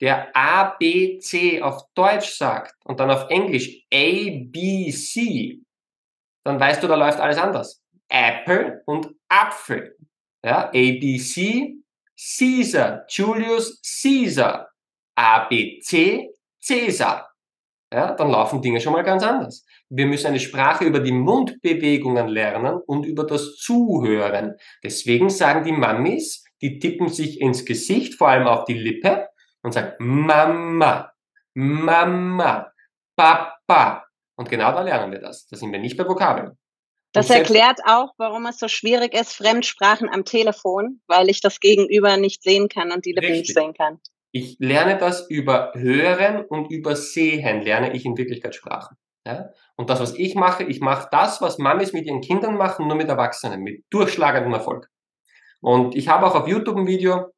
der 0.01 0.35
A, 0.35 0.75
B, 0.77 1.17
C 1.19 1.61
auf 1.61 1.81
Deutsch 1.95 2.37
sagt 2.37 2.75
und 2.85 2.99
dann 2.99 3.09
auf 3.09 3.29
Englisch 3.29 3.83
A, 3.91 4.29
B, 4.51 4.91
C, 4.91 5.61
dann 6.43 6.59
weißt 6.59 6.83
du, 6.83 6.87
da 6.87 6.95
läuft 6.95 7.19
alles 7.19 7.37
anders. 7.37 7.81
Apple 8.09 8.83
und 8.85 9.09
Apfel. 9.27 9.97
Ja, 10.45 10.67
A, 10.67 10.71
B, 10.71 11.17
C, 11.17 11.77
Caesar, 12.17 13.05
Julius 13.07 13.81
Caesar. 14.01 14.67
A, 15.15 15.47
B, 15.47 15.79
C, 15.79 16.29
Caesar 16.65 17.27
ja, 17.93 18.13
dann 18.13 18.31
laufen 18.31 18.61
Dinge 18.61 18.81
schon 18.81 18.93
mal 18.93 19.03
ganz 19.03 19.23
anders. 19.23 19.65
Wir 19.89 20.07
müssen 20.07 20.27
eine 20.27 20.39
Sprache 20.39 20.83
über 20.83 20.99
die 20.99 21.13
Mundbewegungen 21.13 22.27
lernen 22.27 22.81
und 22.85 23.05
über 23.05 23.25
das 23.25 23.55
Zuhören. 23.55 24.55
Deswegen 24.83 25.29
sagen 25.29 25.63
die 25.63 25.71
Mamis, 25.71 26.43
die 26.61 26.79
tippen 26.79 27.07
sich 27.07 27.39
ins 27.39 27.63
Gesicht, 27.63 28.15
vor 28.15 28.27
allem 28.27 28.47
auf 28.47 28.65
die 28.65 28.73
Lippe 28.73 29.29
und 29.61 29.71
sagen 29.71 29.93
Mama, 29.99 31.13
Mama, 31.53 32.71
Papa. 33.15 34.05
Und 34.35 34.49
genau 34.49 34.73
da 34.73 34.81
lernen 34.81 35.11
wir 35.11 35.19
das. 35.19 35.47
Da 35.47 35.55
sind 35.55 35.71
wir 35.71 35.79
nicht 35.79 35.95
bei 35.95 36.05
Vokabeln. 36.05 36.57
Das 37.17 37.29
erklärt 37.29 37.79
auch, 37.85 38.13
warum 38.17 38.45
es 38.45 38.59
so 38.59 38.67
schwierig 38.67 39.13
ist, 39.13 39.33
Fremdsprachen 39.33 40.09
am 40.09 40.25
Telefon, 40.25 41.01
weil 41.07 41.29
ich 41.29 41.41
das 41.41 41.59
Gegenüber 41.59 42.17
nicht 42.17 42.43
sehen 42.43 42.69
kann 42.69 42.91
und 42.91 43.05
die 43.05 43.11
Lippen 43.11 43.31
Richtig. 43.31 43.55
nicht 43.55 43.57
sehen 43.57 43.73
kann. 43.73 43.99
Ich 44.31 44.57
lerne 44.59 44.97
das 44.97 45.29
über 45.29 45.71
Hören 45.73 46.45
und 46.45 46.69
über 46.69 46.95
Sehen, 46.95 47.61
lerne 47.61 47.93
ich 47.93 48.05
in 48.05 48.17
Wirklichkeit 48.17 48.53
Sprachen. 48.53 48.97
Ja? 49.25 49.49
Und 49.75 49.89
das, 49.89 49.99
was 49.99 50.13
ich 50.13 50.35
mache, 50.35 50.63
ich 50.63 50.79
mache 50.79 51.07
das, 51.11 51.41
was 51.41 51.57
Mamis 51.57 51.93
mit 51.93 52.05
ihren 52.05 52.21
Kindern 52.21 52.55
machen, 52.55 52.87
nur 52.87 52.97
mit 52.97 53.09
Erwachsenen, 53.09 53.61
mit 53.61 53.85
durchschlagendem 53.89 54.53
Erfolg. 54.53 54.89
Und 55.61 55.95
ich 55.95 56.07
habe 56.07 56.25
auch 56.27 56.35
auf 56.35 56.47
YouTube 56.47 56.77
ein 56.77 56.87
Video, 56.87 57.31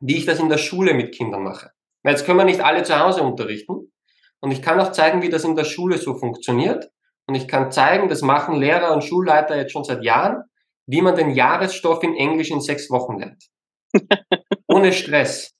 wie 0.00 0.18
ich 0.18 0.26
das 0.26 0.40
in 0.40 0.48
der 0.48 0.58
Schule 0.58 0.94
mit 0.94 1.14
Kindern 1.14 1.42
mache. 1.42 1.70
Weil 2.02 2.12
jetzt 2.12 2.26
können 2.26 2.38
wir 2.38 2.44
nicht 2.44 2.60
alle 2.60 2.82
zu 2.82 2.98
Hause 2.98 3.22
unterrichten. 3.22 3.92
Und 4.40 4.50
ich 4.50 4.62
kann 4.62 4.78
auch 4.78 4.92
zeigen, 4.92 5.22
wie 5.22 5.30
das 5.30 5.44
in 5.44 5.56
der 5.56 5.64
Schule 5.64 5.98
so 5.98 6.14
funktioniert. 6.14 6.90
Und 7.28 7.34
ich 7.34 7.48
kann 7.48 7.72
zeigen, 7.72 8.08
das 8.08 8.22
machen 8.22 8.56
Lehrer 8.56 8.92
und 8.94 9.02
Schulleiter 9.02 9.56
jetzt 9.56 9.72
schon 9.72 9.84
seit 9.84 10.04
Jahren, 10.04 10.44
wie 10.86 11.02
man 11.02 11.16
den 11.16 11.30
Jahresstoff 11.30 12.02
in 12.02 12.14
Englisch 12.14 12.50
in 12.50 12.60
sechs 12.60 12.88
Wochen 12.90 13.18
lernt. 13.18 13.44
Ohne 14.68 14.92
Stress. 14.92 15.52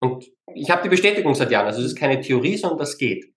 Und 0.00 0.26
ich 0.54 0.70
habe 0.70 0.82
die 0.82 0.88
Bestätigung 0.88 1.34
seit 1.34 1.50
Jahren. 1.50 1.66
Also 1.66 1.80
es 1.80 1.92
ist 1.92 1.98
keine 1.98 2.20
Theorie, 2.20 2.56
sondern 2.56 2.78
das 2.78 2.98
geht. 2.98 3.32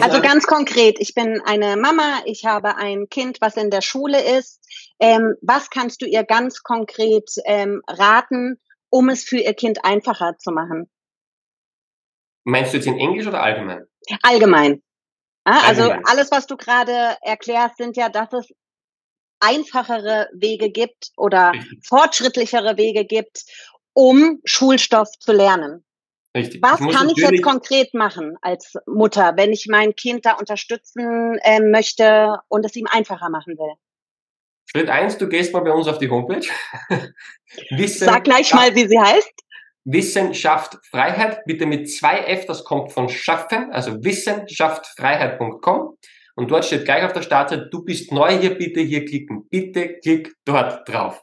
Also 0.00 0.22
ganz 0.22 0.46
konkret, 0.46 0.96
ich 1.00 1.14
bin 1.14 1.40
eine 1.44 1.76
Mama, 1.76 2.22
ich 2.24 2.46
habe 2.46 2.76
ein 2.76 3.08
Kind, 3.10 3.42
was 3.42 3.56
in 3.56 3.70
der 3.70 3.82
Schule 3.82 4.18
ist. 4.38 4.58
Ähm, 4.98 5.34
was 5.42 5.68
kannst 5.68 6.00
du 6.00 6.06
ihr 6.06 6.24
ganz 6.24 6.62
konkret 6.62 7.30
ähm, 7.44 7.82
raten, 7.86 8.58
um 8.88 9.10
es 9.10 9.22
für 9.22 9.36
ihr 9.36 9.52
Kind 9.52 9.84
einfacher 9.84 10.38
zu 10.38 10.50
machen? 10.50 10.90
Meinst 12.44 12.72
du 12.72 12.78
jetzt 12.78 12.86
in 12.86 12.98
Englisch 12.98 13.26
oder 13.26 13.42
allgemein? 13.42 13.84
Allgemein. 14.22 14.82
Ja, 15.46 15.62
also 15.64 15.90
alles, 16.04 16.30
was 16.30 16.46
du 16.46 16.56
gerade 16.56 17.16
erklärst, 17.22 17.78
sind 17.78 17.96
ja, 17.96 18.08
dass 18.08 18.32
es 18.32 18.48
einfachere 19.40 20.28
Wege 20.34 20.70
gibt 20.70 21.10
oder 21.16 21.52
Richtig. 21.52 21.86
fortschrittlichere 21.86 22.76
Wege 22.76 23.04
gibt, 23.04 23.44
um 23.94 24.40
Schulstoff 24.44 25.08
zu 25.18 25.32
lernen. 25.32 25.84
Richtig. 26.36 26.62
Was 26.62 26.80
ich 26.80 26.90
kann 26.90 27.08
ich 27.08 27.16
jetzt 27.16 27.42
konkret 27.42 27.92
machen 27.92 28.36
als 28.42 28.74
Mutter, 28.86 29.32
wenn 29.36 29.52
ich 29.52 29.66
mein 29.68 29.96
Kind 29.96 30.26
da 30.26 30.34
unterstützen 30.34 31.38
äh, 31.42 31.60
möchte 31.60 32.36
und 32.48 32.64
es 32.64 32.76
ihm 32.76 32.86
einfacher 32.88 33.30
machen 33.30 33.58
will? 33.58 33.74
Schritt 34.66 34.88
eins: 34.88 35.18
du 35.18 35.28
gehst 35.28 35.52
mal 35.52 35.60
bei 35.60 35.72
uns 35.72 35.88
auf 35.88 35.98
die 35.98 36.08
Homepage. 36.08 36.46
Sag 37.88 38.24
gleich 38.24 38.54
mal, 38.54 38.74
wie 38.76 38.86
sie 38.86 38.98
heißt. 38.98 39.32
Wissenschaft 39.92 40.78
Freiheit, 40.90 41.44
bitte 41.46 41.66
mit 41.66 41.90
zwei 41.90 42.18
F, 42.18 42.46
das 42.46 42.64
kommt 42.64 42.92
von 42.92 43.08
Schaffen, 43.08 43.70
also 43.72 44.02
wissenschaftfreiheit.com. 44.02 45.96
Und 46.36 46.50
dort 46.50 46.64
steht 46.64 46.84
gleich 46.84 47.04
auf 47.04 47.12
der 47.12 47.22
Startseite, 47.22 47.68
du 47.70 47.84
bist 47.84 48.12
neu 48.12 48.30
hier, 48.38 48.54
bitte 48.56 48.80
hier 48.80 49.04
klicken. 49.04 49.48
Bitte 49.50 49.98
klick 49.98 50.32
dort 50.44 50.88
drauf. 50.88 51.20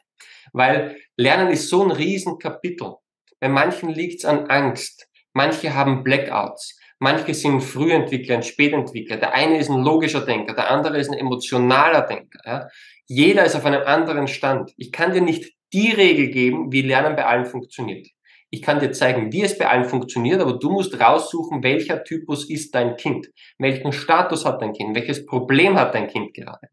Weil 0.54 0.98
Lernen 1.16 1.50
ist 1.50 1.70
so 1.70 1.84
ein 1.84 1.92
Riesenkapitel. 1.92 2.96
Bei 3.40 3.50
manchen 3.50 3.90
liegt 3.90 4.20
es 4.20 4.26
an 4.26 4.48
Angst. 4.48 5.08
Manche 5.34 5.74
haben 5.74 6.04
Blackouts. 6.04 6.80
Manche 7.00 7.34
sind 7.34 7.62
Frühentwickler 7.62 8.38
und 8.38 8.46
Spätentwickler. 8.46 9.18
Der 9.18 9.34
eine 9.34 9.60
ist 9.60 9.70
ein 9.70 9.84
logischer 9.84 10.26
Denker, 10.26 10.54
der 10.54 10.72
andere 10.72 10.98
ist 10.98 11.10
ein 11.10 11.18
emotionaler 11.18 12.02
Denker. 12.02 12.40
Ja? 12.44 12.68
Jeder 13.06 13.46
ist 13.46 13.56
auf 13.56 13.66
einem 13.66 13.84
anderen 13.84 14.28
Stand. 14.28 14.74
Ich 14.78 14.92
kann 14.92 15.14
dir 15.14 15.22
nicht 15.22 15.54
die 15.74 15.92
Regel 15.92 16.30
geben, 16.30 16.72
wie 16.72 16.82
Lernen 16.82 17.16
bei 17.16 17.26
allen 17.26 17.46
funktioniert. 17.46 18.08
Ich 18.50 18.62
kann 18.62 18.80
dir 18.80 18.92
zeigen, 18.92 19.34
wie 19.34 19.42
es 19.42 19.58
bei 19.58 19.68
allen 19.68 19.86
funktioniert, 19.86 20.40
aber 20.40 20.54
du 20.54 20.70
musst 20.70 21.00
raussuchen, 21.00 21.64
welcher 21.64 22.04
Typus 22.04 22.50
ist 22.50 22.74
dein 22.74 22.96
Kind, 22.96 23.28
welchen 23.58 23.92
Status 23.92 24.46
hat 24.46 24.62
dein 24.62 24.74
Kind, 24.74 24.96
welches 24.96 25.26
Problem 25.26 25.78
hat 25.78 25.94
dein 25.94 26.08
Kind 26.08 26.34
gerade. 26.34 26.70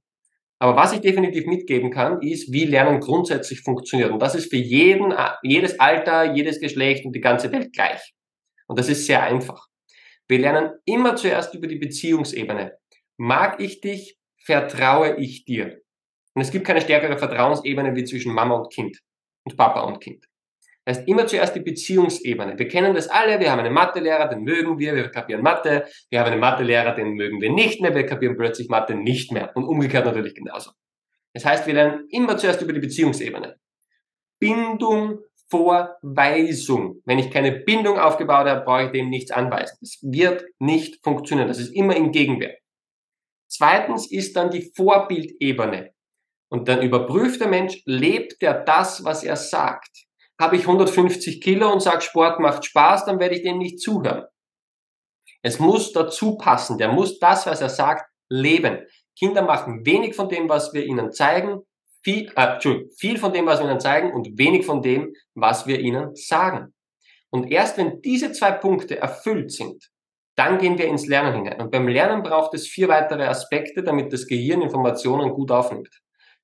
Aber 0.61 0.77
was 0.77 0.93
ich 0.93 1.01
definitiv 1.01 1.47
mitgeben 1.47 1.91
kann, 1.91 2.23
ist, 2.23 2.53
wie 2.53 2.65
Lernen 2.65 3.01
grundsätzlich 3.01 3.61
funktioniert. 3.61 4.13
Und 4.13 4.21
das 4.21 4.35
ist 4.35 4.51
für 4.51 4.57
jeden, 4.57 5.13
jedes 5.43 5.81
Alter, 5.81 6.33
jedes 6.33 6.61
Geschlecht 6.61 7.05
und 7.05 7.13
die 7.15 7.21
ganze 7.21 7.51
Welt 7.51 7.73
gleich. 7.73 8.15
Und 8.67 8.79
das 8.79 8.89
ist 8.89 9.07
sehr 9.07 9.23
einfach. 9.23 9.67
Wir 10.29 10.39
lernen 10.39 10.71
immer 10.87 11.17
zuerst 11.17 11.55
über 11.55 11.67
die 11.67 11.79
Beziehungsebene. 11.79 12.79
Mag 13.17 13.61
ich 13.61 13.81
dich? 13.81 14.17
Vertraue 14.39 15.17
ich 15.17 15.45
dir? 15.45 15.81
Und 16.35 16.43
es 16.43 16.51
gibt 16.51 16.67
keine 16.67 16.81
stärkere 16.81 17.19
Vertrauensebene 17.19 17.95
wie 17.95 18.05
zwischen 18.05 18.33
Mama 18.33 18.57
und 18.57 18.73
Kind 18.73 19.01
und 19.45 19.57
Papa 19.57 19.81
und 19.81 20.01
Kind. 20.01 20.25
Das 20.85 20.99
heißt 20.99 21.09
immer 21.09 21.27
zuerst 21.27 21.57
die 21.57 21.61
Beziehungsebene. 21.61 22.59
Wir 22.59 22.69
kennen 22.69 22.95
das 22.95 23.09
alle, 23.09 23.41
wir 23.41 23.51
haben 23.51 23.61
einen 23.61 23.73
Mathelehrer, 23.73 24.29
den 24.29 24.43
mögen 24.43 24.79
wir, 24.79 24.95
wir 24.95 25.09
kapieren 25.09 25.43
Mathe, 25.43 25.87
wir 26.11 26.21
haben 26.21 26.31
einen 26.31 26.41
Mathelehrer, 26.41 26.95
den 26.95 27.15
mögen 27.15 27.41
wir 27.41 27.51
nicht 27.51 27.81
mehr, 27.81 27.95
wir 27.95 28.05
kapieren 28.05 28.37
plötzlich 28.37 28.69
Mathe 28.69 28.95
nicht 28.95 29.33
mehr 29.33 29.51
und 29.57 29.65
umgekehrt 29.65 30.05
natürlich 30.05 30.35
genauso. 30.35 30.73
Das 31.33 31.45
heißt, 31.45 31.67
wir 31.67 31.75
lernen 31.75 32.07
immer 32.11 32.37
zuerst 32.37 32.61
über 32.61 32.73
die 32.73 32.81
Beziehungsebene. 32.81 33.57
Bindung 34.39 35.21
vor 35.51 35.97
Weisung. 36.03 37.01
Wenn 37.05 37.19
ich 37.19 37.31
keine 37.31 37.53
Bindung 37.53 37.99
aufgebaut 37.99 38.47
habe, 38.47 38.65
brauche 38.65 38.85
ich 38.85 38.91
dem 38.91 39.09
nichts 39.09 39.31
anweisen. 39.31 39.77
Das 39.81 39.99
wird 40.03 40.45
nicht 40.59 41.03
funktionieren. 41.03 41.49
Das 41.49 41.59
ist 41.59 41.75
immer 41.75 41.97
im 41.97 42.13
Gegenwert. 42.13 42.59
Zweitens 43.49 44.11
ist 44.11 44.37
dann 44.37 44.51
die 44.51 44.71
Vorbildebene. 44.75 45.93
Und 46.51 46.69
dann 46.69 46.83
überprüft 46.83 47.41
der 47.41 47.49
Mensch, 47.49 47.83
lebt 47.85 48.43
er 48.43 48.65
das, 48.65 49.05
was 49.05 49.25
er 49.25 49.37
sagt? 49.37 50.05
Habe 50.41 50.57
ich 50.57 50.63
150 50.63 51.41
Kilo 51.41 51.73
und 51.73 51.81
sage, 51.81 52.01
Sport 52.01 52.41
macht 52.41 52.65
Spaß, 52.65 53.05
dann 53.05 53.21
werde 53.21 53.37
ich 53.37 53.43
dem 53.43 53.59
nicht 53.59 53.81
zuhören. 53.81 54.25
Es 55.43 55.59
muss 55.59 55.93
dazu 55.93 56.37
passen. 56.37 56.79
Der 56.79 56.91
muss 56.91 57.19
das, 57.19 57.47
was 57.47 57.61
er 57.61 57.69
sagt, 57.69 58.07
leben. 58.29 58.87
Kinder 59.17 59.43
machen 59.43 59.85
wenig 59.87 60.17
von 60.17 60.29
dem, 60.29 60.49
was 60.49 60.73
wir 60.73 60.85
ihnen 60.85 61.13
zeigen, 61.13 61.61
viel, 62.03 62.33
äh, 62.35 62.59
viel 62.97 63.19
von 63.19 63.33
dem, 63.33 63.47
was 63.47 63.61
wir 63.61 63.69
ihnen 63.69 63.81
zeigen 63.81 64.13
und 64.13 64.39
wenig 64.39 64.67
von 64.67 64.83
dem, 64.83 65.13
was 65.35 65.67
wir 65.67 65.81
ihnen 65.81 66.15
sagen. 66.17 66.75
Und 67.31 67.51
erst 67.51 67.79
wenn 67.79 68.01
diese 68.01 68.33
zwei 68.33 68.53
Punkte 68.53 68.99
erfüllt 68.99 69.53
sind, 69.53 69.91
dann 70.37 70.59
gehen 70.59 70.79
wir 70.79 70.87
ins 70.87 71.07
Lernen 71.07 71.35
hinein. 71.35 71.61
Und 71.61 71.71
beim 71.71 71.87
Lernen 71.87 72.23
braucht 72.23 72.55
es 72.55 72.67
vier 72.67 72.89
weitere 72.89 73.25
Aspekte, 73.25 73.83
damit 73.83 74.13
das 74.13 74.27
Gehirn 74.27 74.63
Informationen 74.63 75.31
gut 75.31 75.53
aufnimmt 75.53 75.91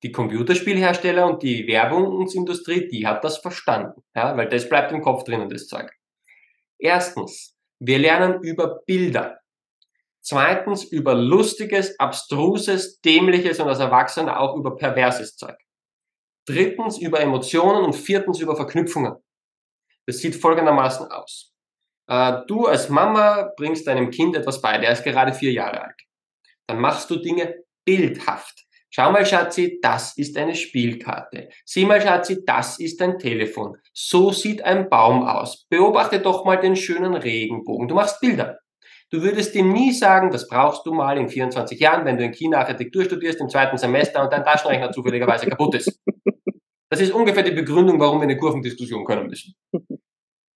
die 0.03 0.13
Computerspielhersteller 0.13 1.27
und 1.27 1.43
die 1.43 1.67
Werbungsindustrie, 1.67 2.89
die 2.89 3.07
hat 3.07 3.23
das 3.23 3.39
verstanden, 3.39 4.03
ja, 4.15 4.37
weil 4.37 4.49
das 4.49 4.69
bleibt 4.69 4.93
im 4.93 5.03
Kopf 5.03 5.25
drinnen, 5.25 5.51
das 5.51 5.67
Zeug. 5.67 5.91
Erstens, 6.79 7.57
wir 7.79 7.99
lernen 7.99 8.43
über 8.43 8.81
Bilder. 8.87 9.41
Zweitens 10.23 10.85
über 10.85 11.15
lustiges, 11.15 11.99
abstruses, 11.99 13.01
dämliches 13.01 13.59
und 13.59 13.69
als 13.69 13.81
Erwachsener 13.81 14.39
auch 14.39 14.57
über 14.57 14.77
perverses 14.77 15.37
Zeug. 15.37 15.57
Drittens 16.47 16.99
über 16.99 17.21
Emotionen 17.21 17.85
und 17.85 17.95
viertens 17.95 18.39
über 18.39 18.57
Verknüpfungen. 18.57 19.15
Das 20.07 20.19
sieht 20.19 20.37
folgendermaßen 20.37 21.11
aus. 21.11 21.55
Äh, 22.07 22.41
du 22.49 22.67
als 22.67 22.89
Mama 22.89 23.53
bringst 23.57 23.87
deinem 23.87 24.11
Kind 24.11 24.37
etwas 24.37 24.61
bei, 24.61 24.79
der 24.79 24.93
ist 24.93 25.05
gerade 25.05 25.33
vier 25.33 25.53
Jahre 25.53 25.83
alt. 25.83 26.03
Dann 26.67 26.81
machst 26.81 27.09
du 27.11 27.17
Dinge 27.17 27.63
bildhaft. 27.85 28.67
Schau 28.93 29.13
mal, 29.13 29.25
Schatzi, 29.25 29.79
das 29.81 30.17
ist 30.17 30.37
eine 30.37 30.57
Spielkarte. 30.57 31.49
Sieh 31.65 31.85
mal, 31.85 32.01
Schatzi, 32.01 32.45
das 32.45 32.81
ist 32.81 33.01
ein 33.01 33.21
Telefon. 33.21 33.77
So 33.93 34.33
sieht 34.33 34.63
ein 34.63 34.89
Baum 34.89 35.23
aus. 35.23 35.67
Beobachte 35.69 36.19
doch 36.19 36.45
mal 36.45 36.57
den 36.57 36.75
schönen 36.75 37.15
Regenbogen. 37.15 37.87
Du 37.87 37.95
machst 37.95 38.21
Bilder. 38.21 38.59
Du 39.11 39.23
würdest 39.23 39.55
ihm 39.55 39.73
nie 39.73 39.93
sagen, 39.93 40.31
das 40.31 40.49
brauchst 40.49 40.85
du 40.87 40.93
mal 40.93 41.19
in 41.19 41.29
24 41.29 41.79
Jahren, 41.79 42.05
wenn 42.05 42.17
du 42.17 42.25
in 42.25 42.33
China 42.33 42.59
Architektur 42.59 43.05
studierst 43.05 43.41
im 43.41 43.49
zweiten 43.49 43.79
Semester 43.79 44.23
und 44.23 44.33
dein 44.33 44.45
Taschenrechner 44.45 44.91
zufälligerweise 44.93 45.47
kaputt 45.47 45.77
ist. 45.77 46.01
Das 46.89 47.01
ist 47.01 47.13
ungefähr 47.13 47.45
die 47.45 47.53
Begründung, 47.53 48.01
warum 48.01 48.19
wir 48.19 48.25
eine 48.25 48.37
Kurvendiskussion 48.37 49.05
können 49.05 49.29
müssen. 49.29 49.55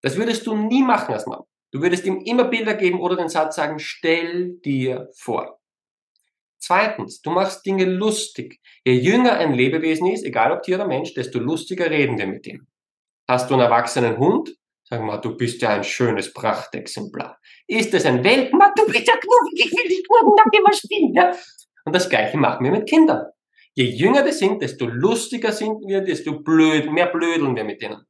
Das 0.02 0.16
würdest 0.16 0.44
du 0.46 0.56
nie 0.56 0.82
machen 0.82 1.14
als 1.14 1.26
Mann. 1.26 1.42
Du 1.72 1.80
würdest 1.82 2.04
ihm 2.04 2.20
immer 2.20 2.44
Bilder 2.44 2.74
geben 2.74 3.00
oder 3.00 3.16
den 3.16 3.28
Satz 3.28 3.56
sagen, 3.56 3.78
stell 3.78 4.58
dir 4.64 5.08
vor. 5.14 5.60
Zweitens, 6.66 7.20
du 7.20 7.30
machst 7.30 7.66
Dinge 7.66 7.84
lustig. 7.84 8.58
Je 8.86 8.94
jünger 8.94 9.36
ein 9.36 9.52
Lebewesen 9.52 10.06
ist, 10.06 10.24
egal 10.24 10.50
ob 10.50 10.62
Tier 10.62 10.76
oder 10.76 10.86
Mensch, 10.86 11.12
desto 11.12 11.38
lustiger 11.38 11.90
reden 11.90 12.16
wir 12.16 12.26
mit 12.26 12.46
ihm. 12.46 12.66
Hast 13.28 13.50
du 13.50 13.54
einen 13.54 13.64
erwachsenen 13.64 14.16
Hund? 14.16 14.56
Sag 14.82 15.02
mal, 15.02 15.18
du 15.18 15.36
bist 15.36 15.60
ja 15.60 15.74
ein 15.74 15.84
schönes 15.84 16.32
Prachtexemplar. 16.32 17.38
Ist 17.66 17.92
es 17.92 18.06
ein 18.06 18.24
Welpen? 18.24 18.58
Du 18.76 18.86
bist 18.86 19.06
ja 19.06 19.12
knuffig, 19.12 19.66
ich 19.66 19.72
will 19.72 19.88
dich 19.88 20.06
knuddeln, 20.08 20.36
dann 20.38 20.50
gehen 20.50 20.64
wir 20.64 20.72
spielen. 20.72 21.14
Ja? 21.14 21.36
Und 21.84 21.94
das 21.94 22.08
Gleiche 22.08 22.38
machen 22.38 22.64
wir 22.64 22.72
mit 22.72 22.88
Kindern. 22.88 23.26
Je 23.74 23.84
jünger 23.84 24.24
wir 24.24 24.32
sind, 24.32 24.62
desto 24.62 24.86
lustiger 24.86 25.52
sind 25.52 25.86
wir, 25.86 26.00
desto 26.00 26.40
blöd, 26.40 26.90
mehr 26.90 27.08
blödeln 27.08 27.56
wir 27.56 27.64
mit 27.64 27.82
denen. 27.82 28.06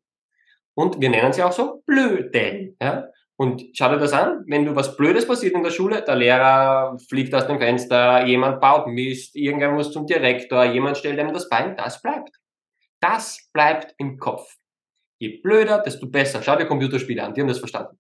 Und 0.75 1.01
wir 1.01 1.11
nennen 1.11 1.33
sie 1.33 1.43
auch 1.43 1.53
so 1.53 1.83
Blödeln. 1.87 2.77
Ja? 2.81 3.09
Und 3.37 3.65
schau 3.73 3.89
dir 3.89 3.99
das 3.99 4.13
an, 4.13 4.45
wenn 4.47 4.65
du 4.65 4.77
was 4.77 4.97
Blödes 4.97 5.27
passiert 5.27 5.55
in 5.55 5.65
der 5.65 5.71
Schule, 5.71 6.03
der 6.03 6.15
Lehrer 6.15 6.97
fliegt 7.09 7.35
aus 7.35 7.47
dem 7.47 7.59
Fenster, 7.59 8.25
jemand 8.27 8.61
baut 8.61 8.87
Mist, 8.87 9.35
irgendwer 9.35 9.73
muss 9.73 9.91
zum 9.91 10.07
Direktor, 10.07 10.65
jemand 10.65 10.99
stellt 10.99 11.19
einem 11.19 11.33
das 11.33 11.49
Bein, 11.49 11.77
das 11.77 12.01
bleibt. 12.01 12.31
Das 13.01 13.49
bleibt 13.53 13.95
im 13.99 14.19
Kopf. 14.19 14.57
Je 15.19 15.41
blöder, 15.43 15.81
desto 15.81 16.09
besser. 16.09 16.43
Schau 16.43 16.57
dir 16.57 16.67
Computerspiele 16.67 17.23
an, 17.23 17.35
die 17.35 17.41
haben 17.41 17.49
das 17.49 17.59
verstanden. 17.59 17.99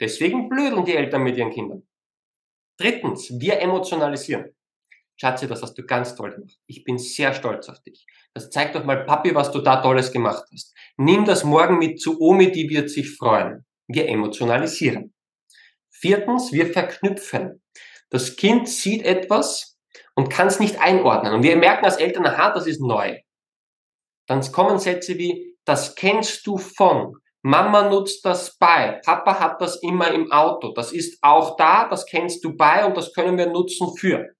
Deswegen 0.00 0.48
blödeln 0.48 0.84
die 0.84 0.94
Eltern 0.94 1.22
mit 1.22 1.36
ihren 1.36 1.50
Kindern. 1.50 1.82
Drittens, 2.78 3.30
wir 3.40 3.60
emotionalisieren. 3.60 4.54
Schatze, 5.16 5.46
das 5.46 5.62
hast 5.62 5.74
du 5.74 5.84
ganz 5.84 6.14
toll 6.16 6.32
gemacht. 6.32 6.58
Ich 6.66 6.84
bin 6.84 6.98
sehr 6.98 7.34
stolz 7.34 7.68
auf 7.68 7.80
dich. 7.82 8.04
Das 8.34 8.50
zeigt 8.50 8.74
doch 8.74 8.84
mal 8.84 9.04
Papi, 9.04 9.34
was 9.34 9.52
du 9.52 9.60
da 9.60 9.76
Tolles 9.76 10.10
gemacht 10.10 10.44
hast. 10.52 10.74
Nimm 10.96 11.24
das 11.24 11.44
morgen 11.44 11.78
mit 11.78 12.00
zu 12.00 12.20
Omi, 12.20 12.50
die 12.50 12.68
wird 12.68 12.90
sich 12.90 13.16
freuen. 13.16 13.64
Wir 13.88 14.08
emotionalisieren. 14.08 15.14
Viertens, 15.90 16.52
wir 16.52 16.72
verknüpfen. 16.72 17.62
Das 18.10 18.36
Kind 18.36 18.68
sieht 18.68 19.04
etwas 19.04 19.78
und 20.14 20.30
kann 20.30 20.46
es 20.46 20.60
nicht 20.60 20.80
einordnen. 20.80 21.34
Und 21.34 21.42
wir 21.42 21.56
merken 21.56 21.84
als 21.84 21.96
Eltern, 21.96 22.26
aha, 22.26 22.52
das 22.52 22.66
ist 22.66 22.80
neu. 22.80 23.18
Dann 24.26 24.40
kommen 24.52 24.78
Sätze 24.78 25.18
wie, 25.18 25.56
das 25.64 25.94
kennst 25.94 26.46
du 26.46 26.58
von. 26.58 27.14
Mama 27.42 27.90
nutzt 27.90 28.24
das 28.24 28.56
bei. 28.56 29.00
Papa 29.04 29.38
hat 29.38 29.60
das 29.60 29.82
immer 29.82 30.10
im 30.12 30.32
Auto. 30.32 30.72
Das 30.72 30.92
ist 30.92 31.18
auch 31.22 31.56
da, 31.56 31.88
das 31.88 32.06
kennst 32.06 32.42
du 32.44 32.56
bei 32.56 32.86
und 32.86 32.96
das 32.96 33.12
können 33.12 33.36
wir 33.36 33.46
nutzen 33.46 33.94
für. 33.98 34.34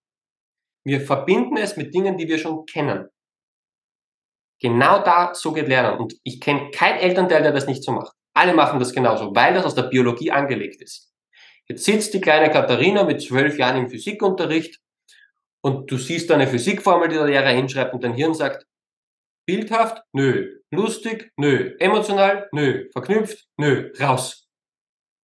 Wir 0.84 1.00
verbinden 1.00 1.56
es 1.58 1.76
mit 1.76 1.94
Dingen, 1.94 2.16
die 2.16 2.28
wir 2.28 2.38
schon 2.38 2.64
kennen. 2.64 3.08
Genau 4.60 5.02
da 5.02 5.34
so 5.34 5.52
geht 5.52 5.68
Lernen. 5.68 5.98
Und 5.98 6.14
ich 6.22 6.40
kenne 6.40 6.70
kein 6.70 6.96
Elternteil, 6.98 7.42
der 7.42 7.52
das 7.52 7.66
nicht 7.66 7.84
so 7.84 7.92
macht. 7.92 8.14
Alle 8.34 8.52
machen 8.52 8.80
das 8.80 8.92
genauso, 8.92 9.34
weil 9.34 9.54
das 9.54 9.64
aus 9.64 9.74
der 9.74 9.84
Biologie 9.84 10.30
angelegt 10.30 10.82
ist. 10.82 11.12
Jetzt 11.66 11.84
sitzt 11.84 12.12
die 12.12 12.20
kleine 12.20 12.50
Katharina 12.50 13.04
mit 13.04 13.22
zwölf 13.22 13.56
Jahren 13.58 13.84
im 13.84 13.88
Physikunterricht 13.88 14.80
und 15.62 15.90
du 15.90 15.96
siehst 15.96 16.30
eine 16.30 16.46
Physikformel, 16.46 17.08
die 17.08 17.14
der 17.14 17.26
Lehrer 17.26 17.48
hinschreibt 17.48 17.94
und 17.94 18.04
dein 18.04 18.12
Hirn 18.12 18.34
sagt, 18.34 18.66
bildhaft? 19.46 20.02
Nö. 20.12 20.60
Lustig? 20.70 21.32
Nö. 21.36 21.74
Emotional? 21.78 22.48
Nö. 22.52 22.88
Verknüpft? 22.92 23.46
Nö. 23.56 23.92
Raus. 23.98 24.48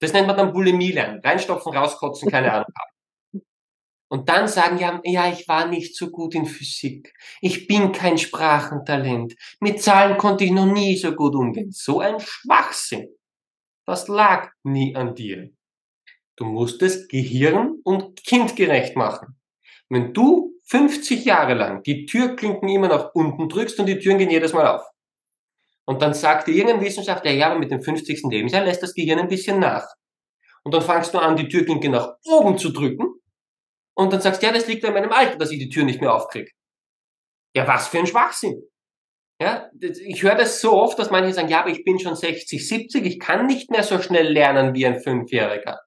Das 0.00 0.12
nennt 0.12 0.28
man 0.28 0.36
dann 0.36 0.52
Bulimie 0.52 0.92
lernen. 0.92 1.20
Reinstopfen, 1.22 1.76
rauskotzen, 1.76 2.30
keine 2.30 2.52
Ahnung. 2.52 2.72
Und 4.10 4.28
dann 4.28 4.48
sagen 4.48 4.78
ja, 4.78 5.00
ja, 5.04 5.32
ich 5.32 5.46
war 5.46 5.68
nicht 5.68 5.96
so 5.96 6.10
gut 6.10 6.34
in 6.34 6.44
Physik. 6.44 7.14
Ich 7.40 7.68
bin 7.68 7.92
kein 7.92 8.18
Sprachentalent. 8.18 9.36
Mit 9.60 9.80
Zahlen 9.80 10.18
konnte 10.18 10.42
ich 10.44 10.50
noch 10.50 10.66
nie 10.66 10.96
so 10.96 11.12
gut 11.12 11.36
umgehen. 11.36 11.70
So 11.70 12.00
ein 12.00 12.18
Schwachsinn. 12.18 13.08
Das 13.86 14.08
lag 14.08 14.50
nie 14.64 14.96
an 14.96 15.14
dir. 15.14 15.50
Du 16.34 16.44
musst 16.44 16.82
es 16.82 17.06
Gehirn 17.06 17.78
und 17.84 18.24
kindgerecht 18.24 18.96
machen. 18.96 19.38
Wenn 19.88 20.12
du 20.12 20.54
50 20.64 21.24
Jahre 21.24 21.54
lang 21.54 21.84
die 21.84 22.04
Türklinken 22.06 22.68
immer 22.68 22.88
nach 22.88 23.14
unten 23.14 23.48
drückst 23.48 23.78
und 23.78 23.86
die 23.86 24.00
Türen 24.00 24.18
gehen 24.18 24.30
jedes 24.30 24.52
Mal 24.52 24.66
auf. 24.66 24.82
Und 25.84 26.02
dann 26.02 26.14
sagt 26.14 26.48
dir 26.48 26.54
irgendein 26.54 26.80
Wissenschaftler, 26.80 27.30
ja, 27.30 27.48
aber 27.50 27.60
mit 27.60 27.70
dem 27.70 27.82
50. 27.82 28.22
Lebensjahr 28.24 28.64
lässt 28.64 28.82
das 28.82 28.94
Gehirn 28.94 29.20
ein 29.20 29.28
bisschen 29.28 29.60
nach. 29.60 29.86
Und 30.64 30.74
dann 30.74 30.82
fangst 30.82 31.14
du 31.14 31.18
an, 31.18 31.36
die 31.36 31.48
Türklinke 31.48 31.88
nach 31.88 32.16
oben 32.24 32.58
zu 32.58 32.70
drücken 32.70 33.19
und 34.00 34.12
dann 34.14 34.22
sagst 34.22 34.42
ja, 34.42 34.50
das 34.50 34.66
liegt 34.66 34.82
an 34.86 34.94
meinem 34.94 35.12
Alter, 35.12 35.36
dass 35.36 35.50
ich 35.50 35.58
die 35.58 35.68
Tür 35.68 35.84
nicht 35.84 36.00
mehr 36.00 36.14
aufkriege. 36.14 36.50
Ja, 37.54 37.68
was 37.68 37.88
für 37.88 37.98
ein 37.98 38.06
Schwachsinn. 38.06 38.62
Ja, 39.38 39.70
ich 39.78 40.22
höre 40.22 40.36
das 40.36 40.62
so 40.62 40.72
oft, 40.72 40.98
dass 40.98 41.10
manche 41.10 41.34
sagen, 41.34 41.48
ja, 41.48 41.60
aber 41.60 41.68
ich 41.68 41.84
bin 41.84 41.98
schon 41.98 42.16
60, 42.16 42.66
70, 42.66 43.04
ich 43.04 43.20
kann 43.20 43.46
nicht 43.46 43.70
mehr 43.70 43.82
so 43.82 44.00
schnell 44.00 44.32
lernen 44.32 44.74
wie 44.74 44.86
ein 44.86 45.00
Fünfjähriger. 45.00 45.80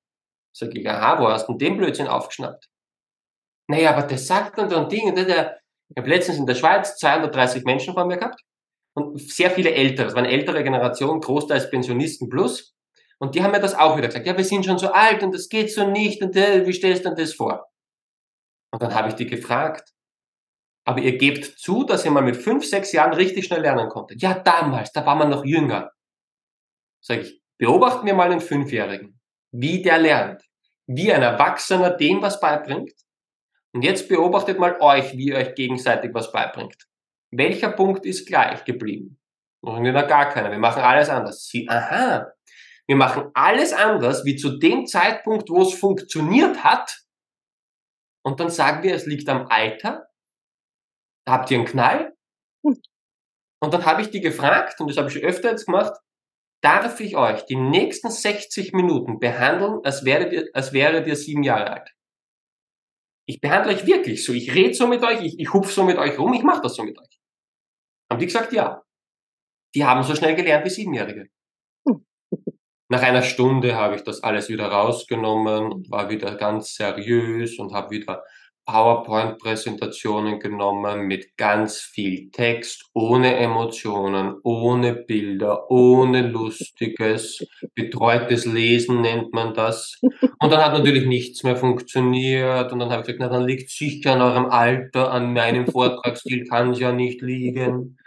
Sag 0.56 0.76
ich, 0.76 0.88
aha, 0.88 1.20
wo 1.20 1.28
hast 1.28 1.48
du 1.48 1.54
denn 1.54 1.70
den 1.72 1.78
Blödsinn 1.78 2.08
aufgeschnappt? 2.08 2.68
Naja, 3.68 3.96
aber 3.96 4.04
das 4.04 4.28
sagt 4.28 4.60
dann 4.60 4.70
so 4.70 4.78
ein 4.78 4.90
Ding. 4.90 5.16
Der, 5.16 5.26
der, 5.26 5.60
ich 5.90 5.98
habe 5.98 6.10
letztens 6.10 6.38
in 6.38 6.46
der 6.46 6.56
Schweiz 6.56 6.98
230 6.98 7.64
Menschen 7.64 7.96
vor 7.96 8.06
mir 8.06 8.18
gehabt 8.18 8.40
und 8.96 9.20
sehr 9.20 9.50
viele 9.50 9.74
Ältere. 9.74 10.08
Es 10.08 10.16
waren 10.16 10.26
ältere 10.26 10.64
Generationen, 10.64 11.20
großteils 11.20 11.72
Pensionisten 11.72 12.30
plus. 12.30 12.76
Und 13.18 13.34
die 13.34 13.44
haben 13.44 13.52
mir 13.52 13.60
das 13.60 13.74
auch 13.74 13.98
wieder 13.98 14.08
gesagt. 14.08 14.28
Ja, 14.28 14.38
wir 14.38 14.44
sind 14.44 14.66
schon 14.66 14.78
so 14.78 14.92
alt 14.92 15.24
und 15.24 15.34
das 15.34 15.50
geht 15.50 15.72
so 15.72 15.90
nicht 15.90 16.22
und 16.22 16.36
äh, 16.36 16.68
wie 16.68 16.74
stellst 16.74 17.06
du 17.06 17.10
denn 17.10 17.18
das 17.18 17.34
vor? 17.34 17.73
Und 18.74 18.82
dann 18.82 18.96
habe 18.96 19.10
ich 19.10 19.14
die 19.14 19.28
gefragt, 19.28 19.94
aber 20.84 21.00
ihr 21.00 21.16
gebt 21.20 21.46
zu, 21.46 21.84
dass 21.84 22.06
ihr 22.06 22.12
mal 22.12 22.24
mit 22.24 22.36
fünf, 22.36 22.66
sechs 22.66 22.92
Jahren 22.92 23.14
richtig 23.14 23.46
schnell 23.46 23.62
lernen 23.62 23.88
konntet. 23.88 24.20
Ja, 24.20 24.34
damals, 24.34 24.92
da 24.92 25.06
war 25.06 25.16
man 25.16 25.30
noch 25.30 25.46
jünger. 25.46 25.92
Sag 27.00 27.20
ich, 27.20 27.40
beobachten 27.60 28.08
wir 28.08 28.16
mal 28.16 28.32
einen 28.32 28.42
Fünfjährigen, 28.42 29.22
wie 29.52 29.84
der 29.84 30.00
lernt, 30.00 30.42
wie 30.88 31.14
ein 31.14 31.22
Erwachsener 31.22 31.92
dem 31.92 32.24
was 32.24 32.40
beibringt. 32.40 32.94
Und 33.76 33.84
jetzt 33.84 34.10
beobachtet 34.10 34.58
mal 34.58 34.82
euch, 34.82 35.16
wie 35.16 35.28
ihr 35.28 35.38
euch 35.38 35.54
gegenseitig 35.54 36.12
was 36.16 36.32
beibringt. 36.32 36.88
Welcher 37.30 37.70
Punkt 37.70 38.08
ist 38.08 38.26
gleich 38.28 38.66
geblieben? 38.66 39.20
Machen 39.62 39.84
wir 39.84 39.94
da 39.94 40.02
gar 40.02 40.30
keiner. 40.30 40.50
Wir 40.50 40.58
machen 40.58 40.82
alles 40.82 41.10
anders. 41.10 41.46
Sie, 41.46 41.70
aha. 41.70 42.32
Wir 42.88 42.96
machen 42.96 43.30
alles 43.36 43.72
anders, 43.72 44.26
wie 44.26 44.36
zu 44.36 44.58
dem 44.58 44.88
Zeitpunkt, 44.88 45.50
wo 45.52 45.62
es 45.62 45.76
funktioniert 45.76 46.64
hat, 46.64 47.03
und 48.26 48.40
dann 48.40 48.50
sagen 48.50 48.84
wir, 48.84 48.96
es 48.96 49.06
liegt 49.06 49.28
am 49.30 49.48
Alter. 49.48 50.10
Habt 51.28 51.52
ihr 51.52 51.58
einen 51.58 51.68
Knall? 51.68 52.16
Hm. 52.66 52.82
Und 53.62 53.74
dann 53.74 53.86
habe 53.86 54.02
ich 54.02 54.10
die 54.10 54.22
gefragt, 54.22 54.80
und 54.82 54.90
das 54.90 54.98
habe 54.98 55.08
ich 55.08 55.14
schon 55.14 55.24
öfter 55.24 55.52
jetzt 55.52 55.66
gemacht, 55.66 55.94
darf 56.62 57.00
ich 57.00 57.16
euch 57.16 57.46
die 57.46 57.56
nächsten 57.56 58.10
60 58.10 58.74
Minuten 58.74 59.20
behandeln, 59.20 59.82
als 59.84 60.06
wäre 60.06 60.34
ihr, 60.34 60.50
als 60.54 60.74
wäre 60.74 61.06
ihr 61.06 61.16
sieben 61.16 61.44
Jahre 61.44 61.72
alt? 61.72 61.90
Ich 63.26 63.40
behandle 63.40 63.74
euch 63.74 63.86
wirklich 63.86 64.26
so. 64.26 64.34
Ich 64.34 64.54
rede 64.54 64.74
so 64.74 64.88
mit 64.88 65.04
euch, 65.04 65.22
ich, 65.22 65.40
ich 65.40 65.54
hupf 65.54 65.72
so 65.72 65.84
mit 65.84 65.98
euch 65.98 66.18
rum, 66.18 66.34
ich 66.34 66.44
mache 66.44 66.62
das 66.62 66.76
so 66.76 66.84
mit 66.84 66.98
euch. 67.00 67.20
Haben 68.12 68.20
die 68.20 68.26
gesagt, 68.26 68.52
ja. 68.54 68.84
Die 69.76 69.86
haben 69.86 70.04
so 70.04 70.16
schnell 70.16 70.36
gelernt 70.36 70.66
wie 70.66 70.70
Siebenjährige. 70.70 71.30
Nach 72.94 73.02
einer 73.02 73.24
Stunde 73.24 73.76
habe 73.76 73.96
ich 73.96 74.04
das 74.04 74.22
alles 74.22 74.50
wieder 74.50 74.68
rausgenommen 74.68 75.72
und 75.72 75.90
war 75.90 76.12
wieder 76.12 76.36
ganz 76.36 76.76
seriös 76.76 77.58
und 77.58 77.74
habe 77.74 77.90
wieder 77.90 78.22
PowerPoint-Präsentationen 78.68 80.38
genommen 80.40 81.08
mit 81.08 81.36
ganz 81.36 81.80
viel 81.80 82.30
Text, 82.30 82.86
ohne 82.94 83.36
Emotionen, 83.38 84.36
ohne 84.44 84.94
Bilder, 84.94 85.72
ohne 85.72 86.22
Lustiges. 86.28 87.44
Betreutes 87.74 88.46
Lesen 88.46 89.02
nennt 89.02 89.34
man 89.34 89.56
das. 89.56 89.98
Und 90.02 90.52
dann 90.52 90.64
hat 90.64 90.74
natürlich 90.74 91.08
nichts 91.08 91.42
mehr 91.42 91.56
funktioniert. 91.56 92.72
Und 92.72 92.78
dann 92.78 92.92
habe 92.92 93.02
ich 93.02 93.08
gesagt, 93.08 93.22
na, 93.22 93.30
dann 93.30 93.48
liegt 93.48 93.72
sicher 93.72 94.14
an 94.14 94.22
eurem 94.22 94.46
Alter, 94.46 95.10
an 95.10 95.34
meinem 95.34 95.66
Vortragsstil 95.66 96.46
kann 96.46 96.74
es 96.74 96.80
ja 96.80 96.92
nicht 96.92 97.24
liegen. 97.24 97.98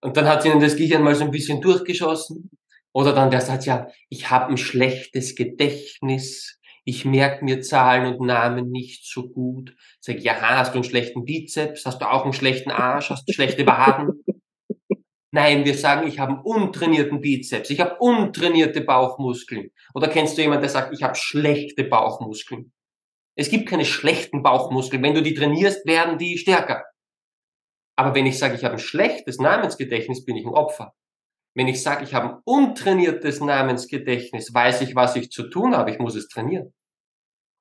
Und 0.00 0.16
dann 0.16 0.28
hat 0.28 0.42
sie 0.42 0.48
ihnen 0.48 0.58
das 0.58 0.74
Gehirn 0.74 1.04
mal 1.04 1.14
so 1.14 1.22
ein 1.22 1.30
bisschen 1.30 1.60
durchgeschossen. 1.60 2.50
Oder 2.92 3.12
dann 3.14 3.30
der 3.30 3.40
Satz, 3.40 3.66
ja, 3.66 3.88
ich 4.08 4.30
habe 4.30 4.50
ein 4.50 4.58
schlechtes 4.58 5.34
Gedächtnis, 5.34 6.60
ich 6.84 7.04
merke 7.04 7.44
mir 7.44 7.60
Zahlen 7.62 8.14
und 8.14 8.26
Namen 8.26 8.70
nicht 8.70 9.06
so 9.06 9.28
gut. 9.28 9.76
Sag 10.00 10.16
ich, 10.16 10.24
ja, 10.24 10.40
hast 10.40 10.72
du 10.72 10.78
einen 10.78 10.84
schlechten 10.84 11.24
Bizeps? 11.24 11.86
Hast 11.86 12.02
du 12.02 12.10
auch 12.10 12.24
einen 12.24 12.32
schlechten 12.32 12.72
Arsch? 12.72 13.10
Hast 13.10 13.28
du 13.28 13.32
schlechte 13.32 13.66
Waden? 13.66 14.24
Nein, 15.30 15.64
wir 15.64 15.74
sagen, 15.74 16.06
ich 16.06 16.18
habe 16.18 16.32
einen 16.32 16.42
untrainierten 16.42 17.20
Bizeps, 17.20 17.70
ich 17.70 17.80
habe 17.80 17.96
untrainierte 17.98 18.82
Bauchmuskeln. 18.82 19.70
Oder 19.94 20.08
kennst 20.08 20.36
du 20.36 20.42
jemanden, 20.42 20.62
der 20.62 20.70
sagt, 20.70 20.92
ich 20.92 21.02
habe 21.02 21.14
schlechte 21.14 21.84
Bauchmuskeln? 21.84 22.72
Es 23.34 23.48
gibt 23.48 23.68
keine 23.68 23.86
schlechten 23.86 24.42
Bauchmuskeln. 24.42 25.02
Wenn 25.02 25.14
du 25.14 25.22
die 25.22 25.32
trainierst, 25.34 25.86
werden 25.86 26.18
die 26.18 26.36
stärker. 26.36 26.84
Aber 27.96 28.14
wenn 28.14 28.26
ich 28.26 28.38
sage, 28.38 28.56
ich 28.56 28.64
habe 28.64 28.74
ein 28.74 28.80
schlechtes 28.80 29.38
Namensgedächtnis, 29.38 30.24
bin 30.24 30.36
ich 30.36 30.44
ein 30.44 30.52
Opfer. 30.52 30.94
Wenn 31.54 31.68
ich 31.68 31.82
sage, 31.82 32.04
ich 32.04 32.14
habe 32.14 32.28
ein 32.28 32.40
untrainiertes 32.44 33.40
Namensgedächtnis, 33.40 34.54
weiß 34.54 34.80
ich, 34.82 34.94
was 34.94 35.16
ich 35.16 35.30
zu 35.30 35.48
tun 35.48 35.76
habe, 35.76 35.90
ich 35.90 35.98
muss 35.98 36.14
es 36.14 36.28
trainieren. 36.28 36.72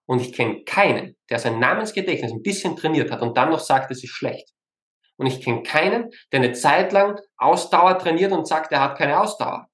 Und 0.08 0.22
ich 0.22 0.34
kenne 0.34 0.64
keinen, 0.64 1.18
der 1.30 1.40
sein 1.40 1.60
Namensgedächtnis 1.60 2.32
ein 2.32 2.42
bisschen 2.42 2.76
trainiert 2.76 3.12
hat 3.12 3.22
und 3.22 3.38
dann 3.38 3.50
noch 3.50 3.60
sagt, 3.60 3.92
es 3.92 4.04
ist 4.04 4.12
schlecht. 4.12 4.50
Und 5.18 5.28
ich 5.28 5.42
kenne 5.42 5.64
keinen, 5.64 6.10
der 6.32 6.42
eine 6.42 6.54
Zeit 6.54 6.92
lang 6.92 7.20
Ausdauer 7.38 8.00
trainiert 8.00 8.32
und 8.32 8.48
sagt, 8.48 8.72
er 8.72 8.82
hat 8.82 8.98
keine 8.98 9.20
Ausdauer. 9.20 9.68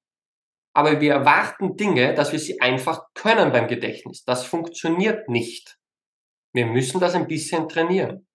Aber 0.74 1.00
wir 1.02 1.14
erwarten 1.14 1.76
Dinge, 1.76 2.14
dass 2.14 2.32
wir 2.32 2.40
sie 2.40 2.62
einfach 2.62 3.06
können 3.14 3.52
beim 3.52 3.68
Gedächtnis. 3.68 4.24
Das 4.26 4.46
funktioniert 4.46 5.30
nicht. 5.30 5.78
Wir 6.54 6.66
müssen 6.66 7.00
das 7.00 7.16
ein 7.16 7.28
bisschen 7.28 7.70
trainieren. 7.70 8.28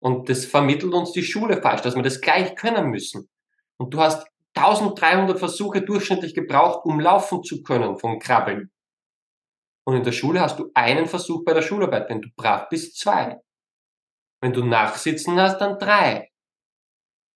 Und 0.00 0.28
das 0.28 0.44
vermittelt 0.44 0.94
uns 0.94 1.12
die 1.12 1.24
Schule 1.24 1.60
falsch, 1.60 1.82
dass 1.82 1.96
wir 1.96 2.02
das 2.02 2.20
gleich 2.20 2.54
können 2.54 2.88
müssen. 2.88 3.28
Und 3.76 3.92
du 3.92 4.00
hast 4.00 4.26
1300 4.58 5.38
Versuche 5.38 5.82
durchschnittlich 5.82 6.34
gebraucht, 6.34 6.84
um 6.84 7.00
laufen 7.00 7.42
zu 7.42 7.62
können 7.62 7.98
vom 7.98 8.18
Krabbeln. 8.18 8.70
Und 9.86 9.96
in 9.96 10.04
der 10.04 10.12
Schule 10.12 10.40
hast 10.40 10.58
du 10.58 10.70
einen 10.74 11.06
Versuch 11.06 11.44
bei 11.44 11.54
der 11.54 11.62
Schularbeit. 11.62 12.10
Wenn 12.10 12.20
du 12.20 12.28
brav 12.36 12.68
bist, 12.68 12.98
zwei. 12.98 13.40
Wenn 14.42 14.52
du 14.52 14.64
Nachsitzen 14.64 15.40
hast, 15.40 15.58
dann 15.58 15.78
drei. 15.78 16.30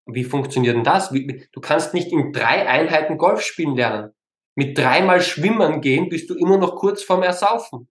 Wie 0.07 0.25
funktioniert 0.25 0.77
denn 0.77 0.85
das? 0.85 1.11
Du 1.11 1.61
kannst 1.61 1.95
nicht 1.95 2.13
in 2.13 2.33
drei 2.33 2.69
Einheiten 2.69 3.17
Golf 3.17 3.41
spielen 3.41 3.77
lernen. 3.77 4.13
Mit 4.55 4.77
dreimal 4.77 5.23
Schwimmen 5.23 5.81
gehen 5.81 6.09
bist 6.09 6.29
du 6.29 6.35
immer 6.35 6.59
noch 6.59 6.77
kurz 6.77 7.03
vorm 7.03 7.23
Ersaufen. 7.23 7.89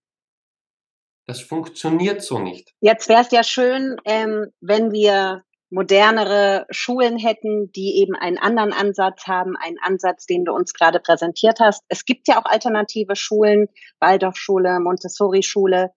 Das 1.25 1.41
funktioniert 1.41 2.21
so 2.21 2.39
nicht. 2.39 2.73
Jetzt 2.81 3.09
wäre 3.09 3.21
es 3.21 3.31
ja 3.31 3.43
schön, 3.43 3.97
ähm, 4.05 4.47
wenn 4.59 4.91
wir 4.91 5.43
modernere 5.71 6.67
Schulen 6.69 7.17
hätten, 7.17 7.71
die 7.71 8.01
eben 8.01 8.13
einen 8.13 8.37
anderen 8.37 8.73
Ansatz 8.73 9.25
haben, 9.25 9.55
einen 9.55 9.77
Ansatz, 9.81 10.25
den 10.25 10.43
du 10.43 10.53
uns 10.53 10.73
gerade 10.73 10.99
präsentiert 10.99 11.59
hast. 11.59 11.83
Es 11.87 12.05
gibt 12.05 12.27
ja 12.27 12.39
auch 12.39 12.45
alternative 12.45 13.15
Schulen, 13.15 13.67
Waldorfschule, 13.99 14.81
Montessori-Schule. 14.81 15.91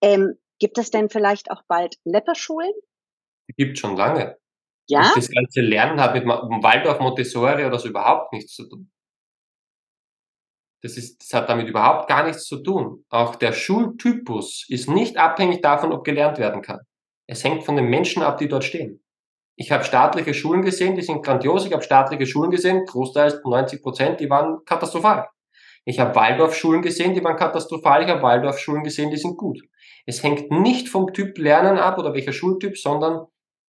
Ähm, 0.00 0.38
gibt 0.58 0.78
es 0.78 0.90
denn 0.90 1.10
vielleicht 1.10 1.50
auch 1.50 1.62
bald 1.68 1.96
Lepper-Schulen? 2.04 2.72
Gibt 3.56 3.78
schon 3.78 3.96
lange. 3.96 4.38
Ja. 4.88 5.00
Und 5.00 5.16
das 5.18 5.30
ganze 5.30 5.60
Lernen 5.60 6.00
hat 6.00 6.14
mit 6.14 6.24
Waldorf, 6.24 6.98
Montessori 6.98 7.64
oder 7.64 7.78
so 7.78 7.88
überhaupt 7.88 8.32
nichts 8.32 8.54
zu 8.54 8.68
tun. 8.68 8.90
Das, 10.82 10.96
ist, 10.96 11.20
das 11.20 11.38
hat 11.38 11.50
damit 11.50 11.68
überhaupt 11.68 12.08
gar 12.08 12.24
nichts 12.24 12.44
zu 12.46 12.62
tun. 12.62 13.04
Auch 13.10 13.36
der 13.36 13.52
Schultypus 13.52 14.64
ist 14.68 14.88
nicht 14.88 15.18
abhängig 15.18 15.60
davon, 15.60 15.92
ob 15.92 16.04
gelernt 16.04 16.38
werden 16.38 16.62
kann. 16.62 16.80
Es 17.26 17.44
hängt 17.44 17.64
von 17.64 17.76
den 17.76 17.90
Menschen 17.90 18.22
ab, 18.22 18.38
die 18.38 18.48
dort 18.48 18.64
stehen. 18.64 19.04
Ich 19.56 19.70
habe 19.70 19.84
staatliche 19.84 20.34
Schulen 20.34 20.62
gesehen, 20.62 20.96
die 20.96 21.02
sind 21.02 21.22
grandios. 21.22 21.66
Ich 21.66 21.72
habe 21.72 21.82
staatliche 21.82 22.26
Schulen 22.26 22.50
gesehen, 22.50 22.84
großteils 22.86 23.40
90 23.44 23.82
Prozent, 23.82 24.20
die 24.20 24.30
waren 24.30 24.64
katastrophal. 24.64 25.28
Ich 25.84 25.98
habe 25.98 26.14
Waldorfschulen 26.14 26.82
gesehen, 26.82 27.14
die 27.14 27.24
waren 27.24 27.36
katastrophal. 27.36 28.02
Ich 28.02 28.08
habe 28.08 28.22
Waldorfschulen 28.22 28.82
gesehen, 28.82 29.10
die 29.10 29.16
sind 29.16 29.36
gut. 29.36 29.60
Es 30.06 30.22
hängt 30.22 30.50
nicht 30.50 30.88
vom 30.88 31.12
Typ 31.12 31.38
Lernen 31.38 31.78
ab 31.78 31.98
oder 31.98 32.14
welcher 32.14 32.32
Schultyp, 32.32 32.76
sondern 32.76 33.26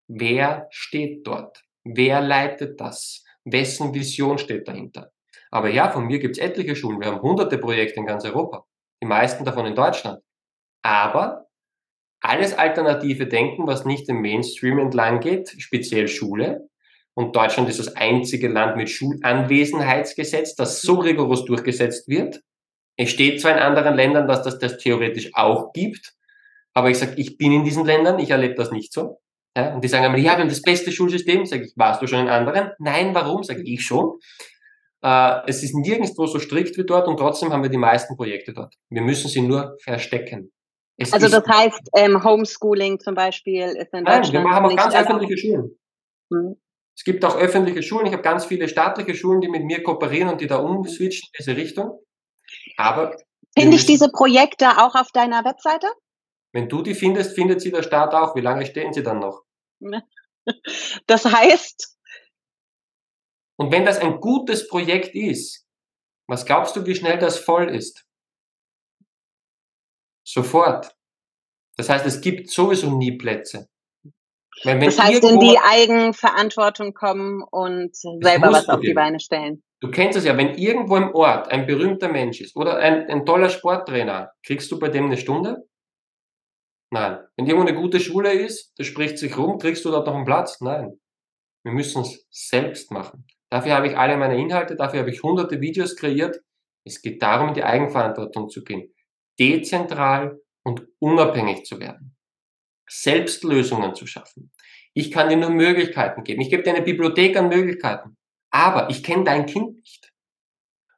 wer 0.07 0.67
steht 0.71 1.25
dort? 1.25 1.63
Wer 1.83 2.21
leitet 2.21 2.79
das? 2.79 3.23
Wessen 3.43 3.93
Vision 3.93 4.37
steht 4.37 4.67
dahinter? 4.67 5.11
Aber 5.49 5.69
ja, 5.69 5.89
von 5.89 6.05
mir 6.05 6.19
gibt's 6.19 6.37
etliche 6.37 6.75
Schulen. 6.75 6.99
Wir 6.99 7.07
haben 7.07 7.21
hunderte 7.21 7.57
Projekte 7.57 7.99
in 7.99 8.05
ganz 8.05 8.23
Europa. 8.23 8.65
Die 9.01 9.07
meisten 9.07 9.43
davon 9.43 9.65
in 9.65 9.75
Deutschland. 9.75 10.21
Aber 10.83 11.47
alles 12.21 12.53
alternative 12.57 13.27
Denken, 13.27 13.67
was 13.67 13.85
nicht 13.85 14.07
im 14.09 14.21
Mainstream 14.21 14.79
entlang 14.79 15.19
geht, 15.19 15.55
speziell 15.57 16.07
Schule. 16.07 16.69
Und 17.13 17.35
Deutschland 17.35 17.67
ist 17.67 17.79
das 17.79 17.95
einzige 17.95 18.47
Land 18.47 18.77
mit 18.77 18.89
Schulanwesenheitsgesetz, 18.89 20.55
das 20.55 20.81
so 20.81 20.95
rigoros 20.95 21.45
durchgesetzt 21.45 22.07
wird. 22.07 22.41
Es 22.95 23.09
steht 23.09 23.41
zwar 23.41 23.53
in 23.53 23.59
anderen 23.59 23.95
Ländern, 23.95 24.27
dass 24.27 24.43
das 24.43 24.59
das 24.59 24.77
theoretisch 24.77 25.31
auch 25.33 25.73
gibt, 25.73 26.13
aber 26.73 26.89
ich 26.89 26.97
sage, 26.97 27.13
ich 27.17 27.37
bin 27.37 27.51
in 27.51 27.63
diesen 27.63 27.85
Ländern, 27.85 28.19
ich 28.19 28.29
erlebe 28.29 28.55
das 28.55 28.71
nicht 28.71 28.93
so. 28.93 29.19
Ja, 29.57 29.73
und 29.73 29.83
die 29.83 29.89
sagen 29.89 30.05
einmal, 30.05 30.21
ja, 30.21 30.37
wir 30.37 30.43
haben 30.43 30.49
das 30.49 30.61
beste 30.61 30.91
Schulsystem. 30.91 31.45
Sag 31.45 31.61
ich, 31.61 31.73
warst 31.75 32.01
du 32.01 32.07
schon 32.07 32.21
in 32.21 32.29
anderen? 32.29 32.71
Nein, 32.79 33.13
warum? 33.13 33.43
Sage 33.43 33.63
ich 33.63 33.83
schon. 33.83 34.19
Äh, 35.03 35.41
es 35.47 35.63
ist 35.63 35.75
nirgendwo 35.75 36.25
so 36.27 36.39
strikt 36.39 36.77
wie 36.77 36.85
dort 36.85 37.07
und 37.07 37.17
trotzdem 37.17 37.51
haben 37.51 37.63
wir 37.63 37.69
die 37.69 37.77
meisten 37.77 38.15
Projekte 38.15 38.53
dort. 38.53 38.75
Wir 38.89 39.01
müssen 39.01 39.27
sie 39.27 39.41
nur 39.41 39.75
verstecken. 39.81 40.51
Es 41.01 41.13
also 41.13 41.27
das 41.27 41.47
heißt, 41.47 41.89
ähm, 41.95 42.23
Homeschooling 42.23 42.99
zum 42.99 43.15
Beispiel 43.15 43.69
ist 43.69 43.93
in 43.93 44.03
Nein, 44.03 44.23
wir 44.31 44.43
haben 44.43 44.65
auch 44.65 44.75
ganz 44.75 44.93
öffentliche 44.93 45.37
Schulen. 45.37 45.79
Hm. 46.31 46.55
Es 46.95 47.03
gibt 47.03 47.25
auch 47.25 47.35
öffentliche 47.35 47.81
Schulen. 47.81 48.05
Ich 48.05 48.13
habe 48.13 48.21
ganz 48.21 48.45
viele 48.45 48.67
staatliche 48.67 49.15
Schulen, 49.15 49.41
die 49.41 49.49
mit 49.49 49.63
mir 49.63 49.81
kooperieren 49.81 50.29
und 50.29 50.41
die 50.41 50.47
da 50.47 50.57
umswitchen 50.57 51.27
in 51.31 51.37
diese 51.39 51.55
Richtung. 51.57 51.99
Aber 52.77 53.17
finde 53.57 53.77
ich 53.77 53.85
diese 53.85 54.09
Projekte 54.09 54.69
auch 54.77 54.95
auf 54.95 55.11
deiner 55.11 55.43
Webseite? 55.43 55.87
Wenn 56.53 56.69
du 56.69 56.81
die 56.81 56.93
findest, 56.93 57.33
findet 57.33 57.61
sie 57.61 57.71
der 57.71 57.83
Staat 57.83 58.13
auch. 58.13 58.35
Wie 58.35 58.41
lange 58.41 58.65
stehen 58.65 58.93
sie 58.93 59.03
dann 59.03 59.19
noch? 59.19 59.43
Das 61.05 61.23
heißt. 61.25 61.99
Und 63.57 63.71
wenn 63.71 63.85
das 63.85 63.99
ein 63.99 64.19
gutes 64.19 64.67
Projekt 64.67 65.13
ist, 65.13 65.67
was 66.27 66.45
glaubst 66.45 66.75
du, 66.75 66.85
wie 66.87 66.95
schnell 66.95 67.19
das 67.19 67.37
voll 67.37 67.69
ist? 67.69 68.03
Sofort. 70.31 70.95
Das 71.75 71.89
heißt, 71.89 72.05
es 72.05 72.21
gibt 72.21 72.49
sowieso 72.49 72.95
nie 72.97 73.17
Plätze. 73.17 73.67
Wenn, 74.63 74.79
wenn 74.79 74.85
das 74.85 74.99
heißt, 74.99 75.23
in 75.23 75.39
die 75.39 75.57
Eigenverantwortung 75.57 76.93
kommen 76.93 77.43
und 77.43 77.95
selber 77.95 78.51
was 78.51 78.69
auf 78.69 78.79
die 78.79 78.93
Beine 78.93 79.19
stellen. 79.19 79.63
Du 79.81 79.89
kennst 79.89 80.17
es 80.17 80.25
ja, 80.25 80.37
wenn 80.37 80.55
irgendwo 80.55 80.95
im 80.95 81.13
Ort 81.15 81.49
ein 81.49 81.65
berühmter 81.65 82.07
Mensch 82.07 82.39
ist 82.39 82.55
oder 82.55 82.77
ein, 82.77 83.09
ein 83.09 83.25
toller 83.25 83.49
Sporttrainer, 83.49 84.31
kriegst 84.45 84.71
du 84.71 84.79
bei 84.79 84.89
dem 84.89 85.05
eine 85.05 85.17
Stunde? 85.17 85.67
Nein. 86.91 87.19
Wenn 87.35 87.47
irgendwo 87.47 87.67
eine 87.67 87.77
gute 87.77 87.99
Schule 87.99 88.31
ist, 88.31 88.73
das 88.77 88.87
spricht 88.87 89.17
sich 89.17 89.37
rum, 89.37 89.57
kriegst 89.57 89.83
du 89.83 89.91
dort 89.91 90.07
noch 90.07 90.15
einen 90.15 90.25
Platz? 90.25 90.61
Nein. 90.61 90.99
Wir 91.63 91.73
müssen 91.73 92.03
es 92.03 92.25
selbst 92.29 92.91
machen. 92.91 93.25
Dafür 93.49 93.73
habe 93.73 93.87
ich 93.87 93.97
alle 93.97 94.17
meine 94.17 94.37
Inhalte, 94.37 94.75
dafür 94.75 95.01
habe 95.01 95.09
ich 95.09 95.23
hunderte 95.23 95.59
Videos 95.59 95.95
kreiert. 95.95 96.39
Es 96.85 97.01
geht 97.01 97.21
darum, 97.21 97.49
in 97.49 97.53
die 97.55 97.63
Eigenverantwortung 97.63 98.49
zu 98.49 98.63
gehen. 98.63 98.93
Dezentral 99.39 100.39
und 100.63 100.87
unabhängig 100.99 101.65
zu 101.65 101.79
werden. 101.79 102.15
Selbst 102.87 103.43
Lösungen 103.43 103.95
zu 103.95 104.05
schaffen. 104.05 104.51
Ich 104.93 105.11
kann 105.11 105.29
dir 105.29 105.37
nur 105.37 105.49
Möglichkeiten 105.49 106.23
geben. 106.23 106.41
Ich 106.41 106.49
gebe 106.49 106.63
dir 106.63 106.73
eine 106.73 106.83
Bibliothek 106.83 107.37
an 107.37 107.49
Möglichkeiten. 107.49 108.17
Aber 108.49 108.89
ich 108.89 109.03
kenne 109.03 109.23
dein 109.23 109.45
Kind 109.45 109.77
nicht. 109.77 110.11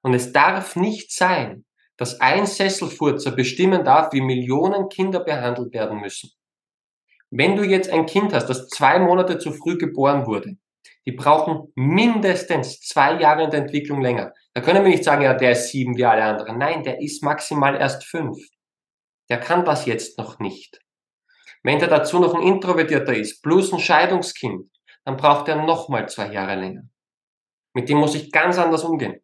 Und 0.02 0.14
es 0.14 0.32
darf 0.32 0.76
nicht 0.76 1.12
sein, 1.12 1.66
dass 1.98 2.20
ein 2.20 2.46
Sesselfurzer 2.48 3.32
bestimmen 3.32 3.86
darf, 3.86 4.12
wie 4.12 4.22
Millionen 4.22 4.90
Kinder 4.90 5.20
behandelt 5.24 5.74
werden 5.74 6.02
müssen. 6.02 6.32
Wenn 7.30 7.56
du 7.56 7.64
jetzt 7.64 7.90
ein 7.90 8.06
Kind 8.06 8.34
hast, 8.34 8.48
das 8.48 8.68
zwei 8.68 9.00
Monate 9.00 9.38
zu 9.38 9.52
früh 9.52 9.78
geboren 9.78 10.26
wurde, 10.26 10.58
die 11.06 11.12
brauchen 11.12 11.72
mindestens 11.76 12.80
zwei 12.80 13.20
Jahre 13.20 13.44
in 13.44 13.52
der 13.52 13.62
Entwicklung 13.62 14.02
länger. 14.02 14.34
Da 14.54 14.62
können 14.62 14.84
wir 14.84 14.92
nicht 14.92 15.04
sagen, 15.04 15.24
ja, 15.24 15.34
der 15.34 15.52
ist 15.52 15.70
sieben 15.70 15.98
wie 15.98 16.06
alle 16.06 16.24
anderen. 16.24 16.58
Nein, 16.58 16.84
der 16.84 17.02
ist 17.02 17.24
maximal 17.24 17.76
erst 17.76 18.06
fünf. 18.06 18.38
Der 19.30 19.40
kann 19.40 19.66
das 19.66 19.86
jetzt 19.86 20.18
noch 20.18 20.40
nicht. 20.40 20.80
Wenn 21.64 21.80
der 21.80 21.88
dazu 21.88 22.20
noch 22.20 22.34
ein 22.36 22.44
Introvertierter 22.44 23.16
ist, 23.16 23.42
plus 23.42 23.74
ein 23.74 23.80
Scheidungskind, 23.80 24.70
dann 25.06 25.18
braucht 25.18 25.48
er 25.48 25.56
nochmal 25.56 26.08
zwei 26.08 26.32
Jahre 26.32 26.56
länger. 26.56 26.84
Mit 27.74 27.90
dem 27.90 27.98
muss 27.98 28.16
ich 28.16 28.32
ganz 28.32 28.58
anders 28.58 28.84
umgehen. 28.84 29.20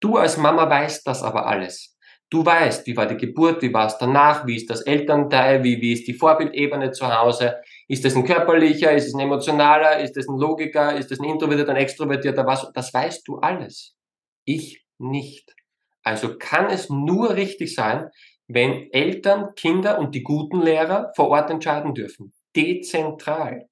Du 0.00 0.16
als 0.16 0.36
Mama 0.36 0.68
weißt 0.68 1.06
das 1.06 1.22
aber 1.22 1.46
alles. 1.46 1.96
Du 2.30 2.44
weißt, 2.44 2.86
wie 2.86 2.96
war 2.96 3.06
die 3.06 3.16
Geburt, 3.16 3.62
wie 3.62 3.72
war 3.72 3.86
es 3.86 3.96
danach, 3.96 4.46
wie 4.46 4.56
ist 4.56 4.68
das 4.68 4.82
Elternteil, 4.82 5.64
wie, 5.64 5.80
wie 5.80 5.94
ist 5.94 6.06
die 6.06 6.14
Vorbildebene 6.14 6.90
zu 6.92 7.08
Hause, 7.08 7.56
ist 7.88 8.04
das 8.04 8.14
ein 8.14 8.24
körperlicher, 8.24 8.92
ist 8.92 9.06
es 9.06 9.14
ein 9.14 9.20
emotionaler, 9.20 10.00
ist 10.00 10.16
das 10.16 10.28
ein 10.28 10.38
Logiker, 10.38 10.94
ist 10.96 11.10
das 11.10 11.20
ein 11.20 11.24
introvertierter, 11.24 11.72
ein 11.72 11.78
extrovertierter, 11.78 12.46
was, 12.46 12.70
das 12.74 12.92
weißt 12.92 13.26
du 13.26 13.38
alles. 13.38 13.96
Ich 14.44 14.84
nicht. 14.98 15.54
Also 16.02 16.36
kann 16.38 16.66
es 16.66 16.90
nur 16.90 17.34
richtig 17.34 17.74
sein, 17.74 18.10
wenn 18.46 18.90
Eltern, 18.92 19.54
Kinder 19.56 19.98
und 19.98 20.14
die 20.14 20.22
guten 20.22 20.60
Lehrer 20.60 21.12
vor 21.16 21.28
Ort 21.28 21.50
entscheiden 21.50 21.94
dürfen. 21.94 22.32
Dezentral. 22.54 23.68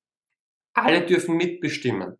Alle 0.74 1.02
dürfen 1.02 1.36
mitbestimmen. 1.36 2.18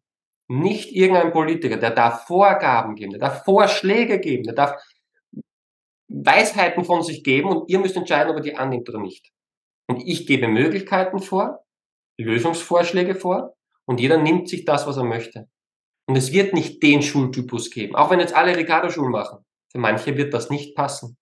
Nicht 0.49 0.93
irgendein 0.93 1.33
Politiker, 1.33 1.77
der 1.77 1.91
darf 1.91 2.27
Vorgaben 2.27 2.95
geben, 2.95 3.13
der 3.13 3.21
darf 3.21 3.45
Vorschläge 3.45 4.21
geben, 4.21 4.45
der 4.45 4.55
darf 4.55 4.83
Weisheiten 6.09 6.85
von 6.85 7.03
sich 7.03 7.25
geben 7.25 7.49
und 7.49 7.71
ihr 7.71 7.79
müsst 7.79 7.97
entscheiden, 7.97 8.31
ob 8.31 8.37
ihr 8.37 8.53
die 8.53 8.57
annimmt 8.57 8.89
oder 8.89 9.01
nicht. 9.01 9.33
Und 9.89 10.03
ich 10.07 10.27
gebe 10.27 10.47
Möglichkeiten 10.49 11.19
vor, 11.19 11.66
Lösungsvorschläge 12.25 13.15
vor 13.15 13.55
und 13.85 14.01
jeder 14.01 14.19
nimmt 14.19 14.49
sich 14.49 14.65
das, 14.65 14.87
was 14.87 14.97
er 14.97 15.05
möchte. 15.05 15.49
Und 16.09 16.17
es 16.17 16.33
wird 16.33 16.55
nicht 16.55 16.83
den 16.83 17.03
Schultypus 17.03 17.71
geben, 17.71 17.97
auch 17.97 18.11
wenn 18.11 18.21
jetzt 18.21 18.35
alle 18.35 18.57
Ricardo-Schulen 18.57 19.11
machen. 19.11 19.45
Für 19.71 19.79
manche 19.79 20.17
wird 20.17 20.33
das 20.33 20.51
nicht 20.51 20.77
passen, 20.77 21.17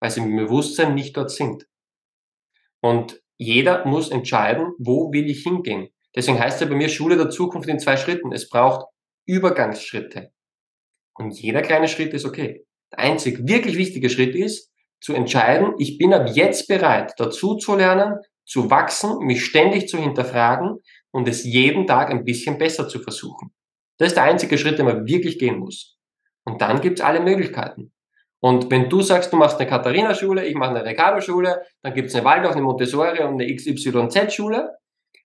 weil 0.00 0.10
sie 0.10 0.20
im 0.20 0.36
Bewusstsein 0.36 0.94
nicht 0.94 1.16
dort 1.16 1.30
sind. 1.30 1.66
Und 2.80 3.22
jeder 3.38 3.86
muss 3.86 4.10
entscheiden, 4.10 4.72
wo 4.78 5.12
will 5.12 5.30
ich 5.30 5.42
hingehen. 5.42 5.88
Deswegen 6.14 6.38
heißt 6.38 6.56
es 6.56 6.60
ja 6.60 6.66
bei 6.68 6.76
mir 6.76 6.88
Schule 6.88 7.16
der 7.16 7.30
Zukunft 7.30 7.68
in 7.68 7.78
zwei 7.78 7.96
Schritten. 7.96 8.32
Es 8.32 8.48
braucht 8.48 8.86
Übergangsschritte. 9.26 10.32
Und 11.14 11.40
jeder 11.40 11.62
kleine 11.62 11.88
Schritt 11.88 12.12
ist 12.12 12.24
okay. 12.24 12.66
Der 12.92 12.98
einzig 12.98 13.46
wirklich 13.48 13.76
wichtige 13.76 14.10
Schritt 14.10 14.34
ist, 14.34 14.70
zu 15.00 15.12
entscheiden, 15.12 15.74
ich 15.78 15.98
bin 15.98 16.14
ab 16.14 16.30
jetzt 16.32 16.66
bereit, 16.66 17.14
dazu 17.18 17.56
zu 17.56 17.76
lernen, 17.76 18.18
zu 18.44 18.70
wachsen, 18.70 19.18
mich 19.24 19.44
ständig 19.44 19.88
zu 19.88 19.98
hinterfragen 19.98 20.80
und 21.10 21.28
es 21.28 21.44
jeden 21.44 21.86
Tag 21.86 22.10
ein 22.10 22.24
bisschen 22.24 22.58
besser 22.58 22.88
zu 22.88 23.00
versuchen. 23.00 23.52
Das 23.98 24.08
ist 24.08 24.16
der 24.16 24.24
einzige 24.24 24.58
Schritt, 24.58 24.78
den 24.78 24.86
man 24.86 25.06
wirklich 25.06 25.38
gehen 25.38 25.58
muss. 25.58 25.96
Und 26.44 26.60
dann 26.60 26.80
gibt's 26.80 27.00
alle 27.00 27.20
Möglichkeiten. 27.20 27.92
Und 28.40 28.70
wenn 28.70 28.90
du 28.90 29.00
sagst, 29.00 29.32
du 29.32 29.36
machst 29.36 29.58
eine 29.58 29.68
Katharina-Schule, 29.68 30.44
ich 30.44 30.54
mache 30.54 30.70
eine 30.70 30.84
Ricardo-Schule, 30.84 31.62
dann 31.82 31.94
gibt's 31.94 32.14
eine 32.14 32.24
Waldorf, 32.24 32.52
eine 32.52 32.62
Montessori 32.62 33.22
und 33.22 33.40
eine 33.40 33.54
XYZ-Schule. 33.54 34.76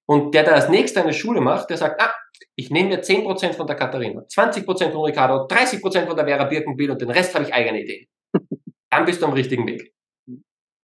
Und 0.05 0.34
der, 0.34 0.43
der 0.43 0.55
als 0.55 0.69
nächster 0.69 1.03
eine 1.03 1.13
Schule 1.13 1.41
macht, 1.41 1.69
der 1.69 1.77
sagt, 1.77 2.01
ah, 2.01 2.13
ich 2.55 2.69
nehme 2.71 2.89
mir 2.89 3.03
10% 3.03 3.53
von 3.53 3.67
der 3.67 3.75
Katharina, 3.75 4.21
20% 4.21 4.91
von 4.91 5.03
Ricardo, 5.03 5.47
30% 5.47 6.08
von 6.08 6.15
der 6.15 6.25
Vera 6.25 6.45
Birkenbiel 6.45 6.91
und 6.91 7.01
den 7.01 7.10
Rest 7.10 7.36
habe 7.36 7.45
ich 7.45 7.53
eigene 7.53 7.82
Ideen. 7.82 8.08
Dann 8.89 9.05
bist 9.05 9.21
du 9.21 9.25
am 9.25 9.34
richtigen 9.34 9.67
Weg. 9.67 9.93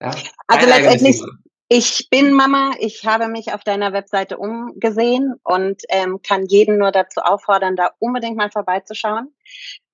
Ja? 0.02 0.14
Also 0.46 0.68
letztendlich, 0.68 1.22
ich 1.68 2.08
bin 2.10 2.32
Mama, 2.32 2.72
ich 2.78 3.06
habe 3.06 3.28
mich 3.28 3.52
auf 3.52 3.64
deiner 3.64 3.92
Webseite 3.92 4.38
umgesehen 4.38 5.34
und 5.42 5.82
ähm, 5.88 6.20
kann 6.22 6.46
jeden 6.46 6.78
nur 6.78 6.92
dazu 6.92 7.20
auffordern, 7.20 7.76
da 7.76 7.90
unbedingt 7.98 8.36
mal 8.36 8.50
vorbeizuschauen. 8.50 9.34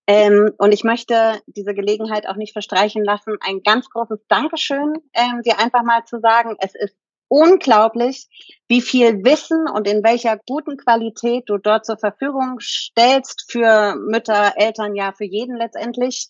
Ähm, 0.07 0.51
und 0.59 0.73
ich 0.73 0.83
möchte 0.83 1.41
diese 1.47 1.73
Gelegenheit 1.73 2.27
auch 2.27 2.37
nicht 2.37 2.53
verstreichen 2.53 3.05
lassen, 3.05 3.37
ein 3.41 3.63
ganz 3.63 3.89
großes 3.91 4.27
Dankeschön 4.29 4.95
ähm, 5.15 5.43
dir 5.43 5.61
einfach 5.61 5.85
mal 5.85 6.05
zu 6.05 6.19
sagen. 6.19 6.57
Es 6.59 6.75
ist 6.75 6.97
unglaublich, 7.31 8.27
wie 8.67 8.81
viel 8.81 9.25
Wissen 9.25 9.69
und 9.69 9.87
in 9.87 10.03
welcher 10.03 10.37
guten 10.49 10.77
Qualität 10.77 11.45
du 11.47 11.59
dort 11.59 11.87
zur 11.87 11.97
Verfügung 11.97 12.59
stellst 12.61 13.51
für 13.51 13.95
Mütter, 13.95 14.55
Eltern, 14.57 14.97
ja 14.97 15.13
für 15.13 15.25
jeden 15.25 15.57
letztendlich, 15.57 16.29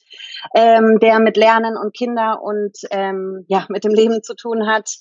ähm, 0.55 0.99
der 1.01 1.19
mit 1.19 1.39
Lernen 1.39 1.79
und 1.79 1.97
Kinder 1.97 2.43
und 2.43 2.77
ähm, 2.91 3.47
ja 3.49 3.65
mit 3.71 3.85
dem 3.85 3.95
Leben 3.95 4.23
zu 4.23 4.35
tun 4.35 4.67
hat. 4.67 4.95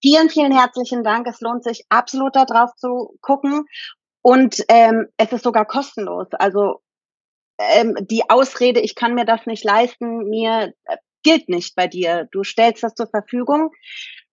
Vielen, 0.00 0.30
vielen 0.30 0.52
herzlichen 0.52 1.02
Dank. 1.02 1.26
Es 1.26 1.40
lohnt 1.40 1.64
sich 1.64 1.84
absolut 1.88 2.36
darauf 2.36 2.74
zu 2.76 3.18
gucken 3.20 3.64
und 4.22 4.64
ähm, 4.68 5.08
es 5.16 5.32
ist 5.32 5.44
sogar 5.44 5.64
kostenlos. 5.64 6.28
Also 6.32 6.80
ähm, 7.58 7.96
die 8.00 8.28
Ausrede, 8.30 8.80
ich 8.80 8.94
kann 8.94 9.14
mir 9.14 9.24
das 9.24 9.46
nicht 9.46 9.64
leisten, 9.64 10.28
mir 10.28 10.72
äh, 10.84 10.96
gilt 11.24 11.48
nicht 11.48 11.74
bei 11.74 11.88
dir. 11.88 12.28
Du 12.30 12.44
stellst 12.44 12.82
das 12.82 12.94
zur 12.94 13.08
Verfügung. 13.08 13.70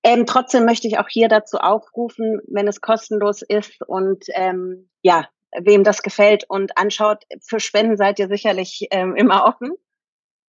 Ähm, 0.04 0.28
trotzdem 0.28 0.66
möchte 0.66 0.88
ich 0.88 1.00
auch 1.00 1.10
hier 1.10 1.30
dazu 1.30 1.58
aufrufen, 1.58 2.40
wenn 2.48 2.68
es 2.68 2.80
kostenlos 2.80 3.42
ist 3.42 3.82
und 3.88 4.26
ähm, 4.36 4.90
ja, 5.02 5.28
wem 5.60 5.84
das 5.84 6.04
gefällt 6.04 6.46
und 6.48 6.78
anschaut, 6.78 7.24
für 7.44 7.60
Spenden 7.60 7.98
seid 7.98 8.20
ihr 8.20 8.28
sicherlich 8.28 8.88
ähm, 8.92 9.16
immer 9.16 9.46
offen. 9.46 9.72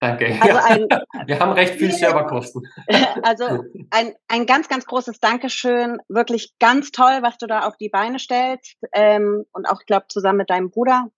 Danke. 0.06 0.38
Also 0.40 0.58
ein, 0.58 0.88
Wir 1.28 1.40
haben 1.40 1.52
recht 1.54 1.76
viel 1.76 1.92
Serverkosten. 1.92 2.68
Also 3.24 3.64
ein, 3.90 4.14
ein 4.28 4.46
ganz, 4.46 4.68
ganz 4.68 4.86
großes 4.86 5.20
Dankeschön. 5.20 6.00
Wirklich 6.10 6.54
ganz 6.60 6.92
toll, 6.92 7.20
was 7.22 7.38
du 7.38 7.48
da 7.48 7.62
auf 7.62 7.76
die 7.78 7.90
Beine 7.90 8.20
stellst. 8.20 8.78
Ähm, 8.94 9.46
und 9.52 9.66
auch, 9.66 9.80
ich 9.82 9.88
glaube, 9.88 10.06
zusammen 10.10 10.40
mit 10.40 10.50
deinem 10.50 10.70
Bruder 10.70 11.10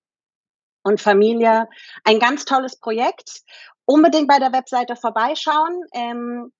und 0.83 1.01
Familie. 1.01 1.67
Ein 2.05 2.19
ganz 2.19 2.45
tolles 2.45 2.79
Projekt. 2.79 3.41
Unbedingt 3.85 4.27
bei 4.27 4.39
der 4.39 4.53
Webseite 4.53 4.95
vorbeischauen. 4.95 5.81
Ähm, 5.93 6.51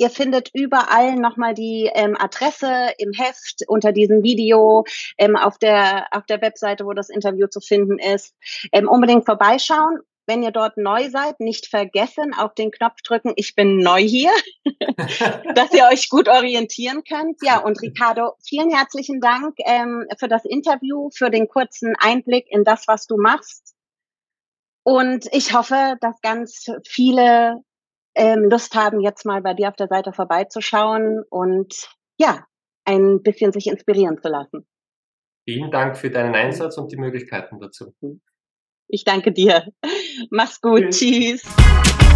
Ihr 0.00 0.10
findet 0.10 0.50
überall 0.54 1.16
nochmal 1.16 1.54
die 1.54 1.90
ähm, 1.92 2.16
Adresse 2.16 2.92
im 2.98 3.10
Heft 3.12 3.64
unter 3.66 3.90
diesem 3.90 4.22
Video 4.22 4.84
ähm, 5.18 5.34
auf 5.34 5.58
der 5.58 6.06
auf 6.12 6.24
der 6.26 6.40
Webseite, 6.40 6.86
wo 6.86 6.92
das 6.92 7.08
Interview 7.08 7.48
zu 7.48 7.60
finden 7.60 7.98
ist. 7.98 8.32
Ähm, 8.70 8.88
unbedingt 8.88 9.26
vorbeischauen. 9.26 9.98
Wenn 10.28 10.42
ihr 10.42 10.50
dort 10.50 10.76
neu 10.76 11.08
seid, 11.08 11.40
nicht 11.40 11.68
vergessen, 11.68 12.34
auf 12.34 12.52
den 12.52 12.70
Knopf 12.70 13.00
drücken, 13.02 13.32
ich 13.36 13.54
bin 13.54 13.78
neu 13.78 14.02
hier, 14.02 14.30
dass 15.54 15.72
ihr 15.72 15.88
euch 15.90 16.10
gut 16.10 16.28
orientieren 16.28 17.02
könnt. 17.02 17.38
Ja, 17.42 17.60
und 17.64 17.80
Ricardo, 17.80 18.34
vielen 18.46 18.70
herzlichen 18.70 19.20
Dank 19.22 19.54
ähm, 19.64 20.06
für 20.18 20.28
das 20.28 20.44
Interview, 20.44 21.08
für 21.14 21.30
den 21.30 21.48
kurzen 21.48 21.94
Einblick 21.98 22.46
in 22.50 22.62
das, 22.62 22.86
was 22.86 23.06
du 23.06 23.16
machst. 23.16 23.74
Und 24.82 25.26
ich 25.32 25.54
hoffe, 25.54 25.96
dass 26.02 26.20
ganz 26.20 26.66
viele 26.86 27.62
ähm, 28.14 28.50
Lust 28.50 28.74
haben, 28.74 29.00
jetzt 29.00 29.24
mal 29.24 29.40
bei 29.40 29.54
dir 29.54 29.68
auf 29.68 29.76
der 29.76 29.88
Seite 29.88 30.12
vorbeizuschauen 30.12 31.24
und 31.30 31.88
ja, 32.18 32.44
ein 32.84 33.22
bisschen 33.22 33.52
sich 33.52 33.66
inspirieren 33.66 34.20
zu 34.20 34.28
lassen. 34.28 34.68
Vielen 35.48 35.70
Dank 35.70 35.96
für 35.96 36.10
deinen 36.10 36.34
Einsatz 36.34 36.76
und 36.76 36.92
die 36.92 36.98
Möglichkeiten 36.98 37.58
dazu. 37.60 37.94
Ich 38.88 39.04
danke 39.04 39.32
dir. 39.32 39.66
Mach's 40.30 40.60
gut. 40.60 40.90
Tschüss. 40.90 41.42
Tschüss. 41.42 42.07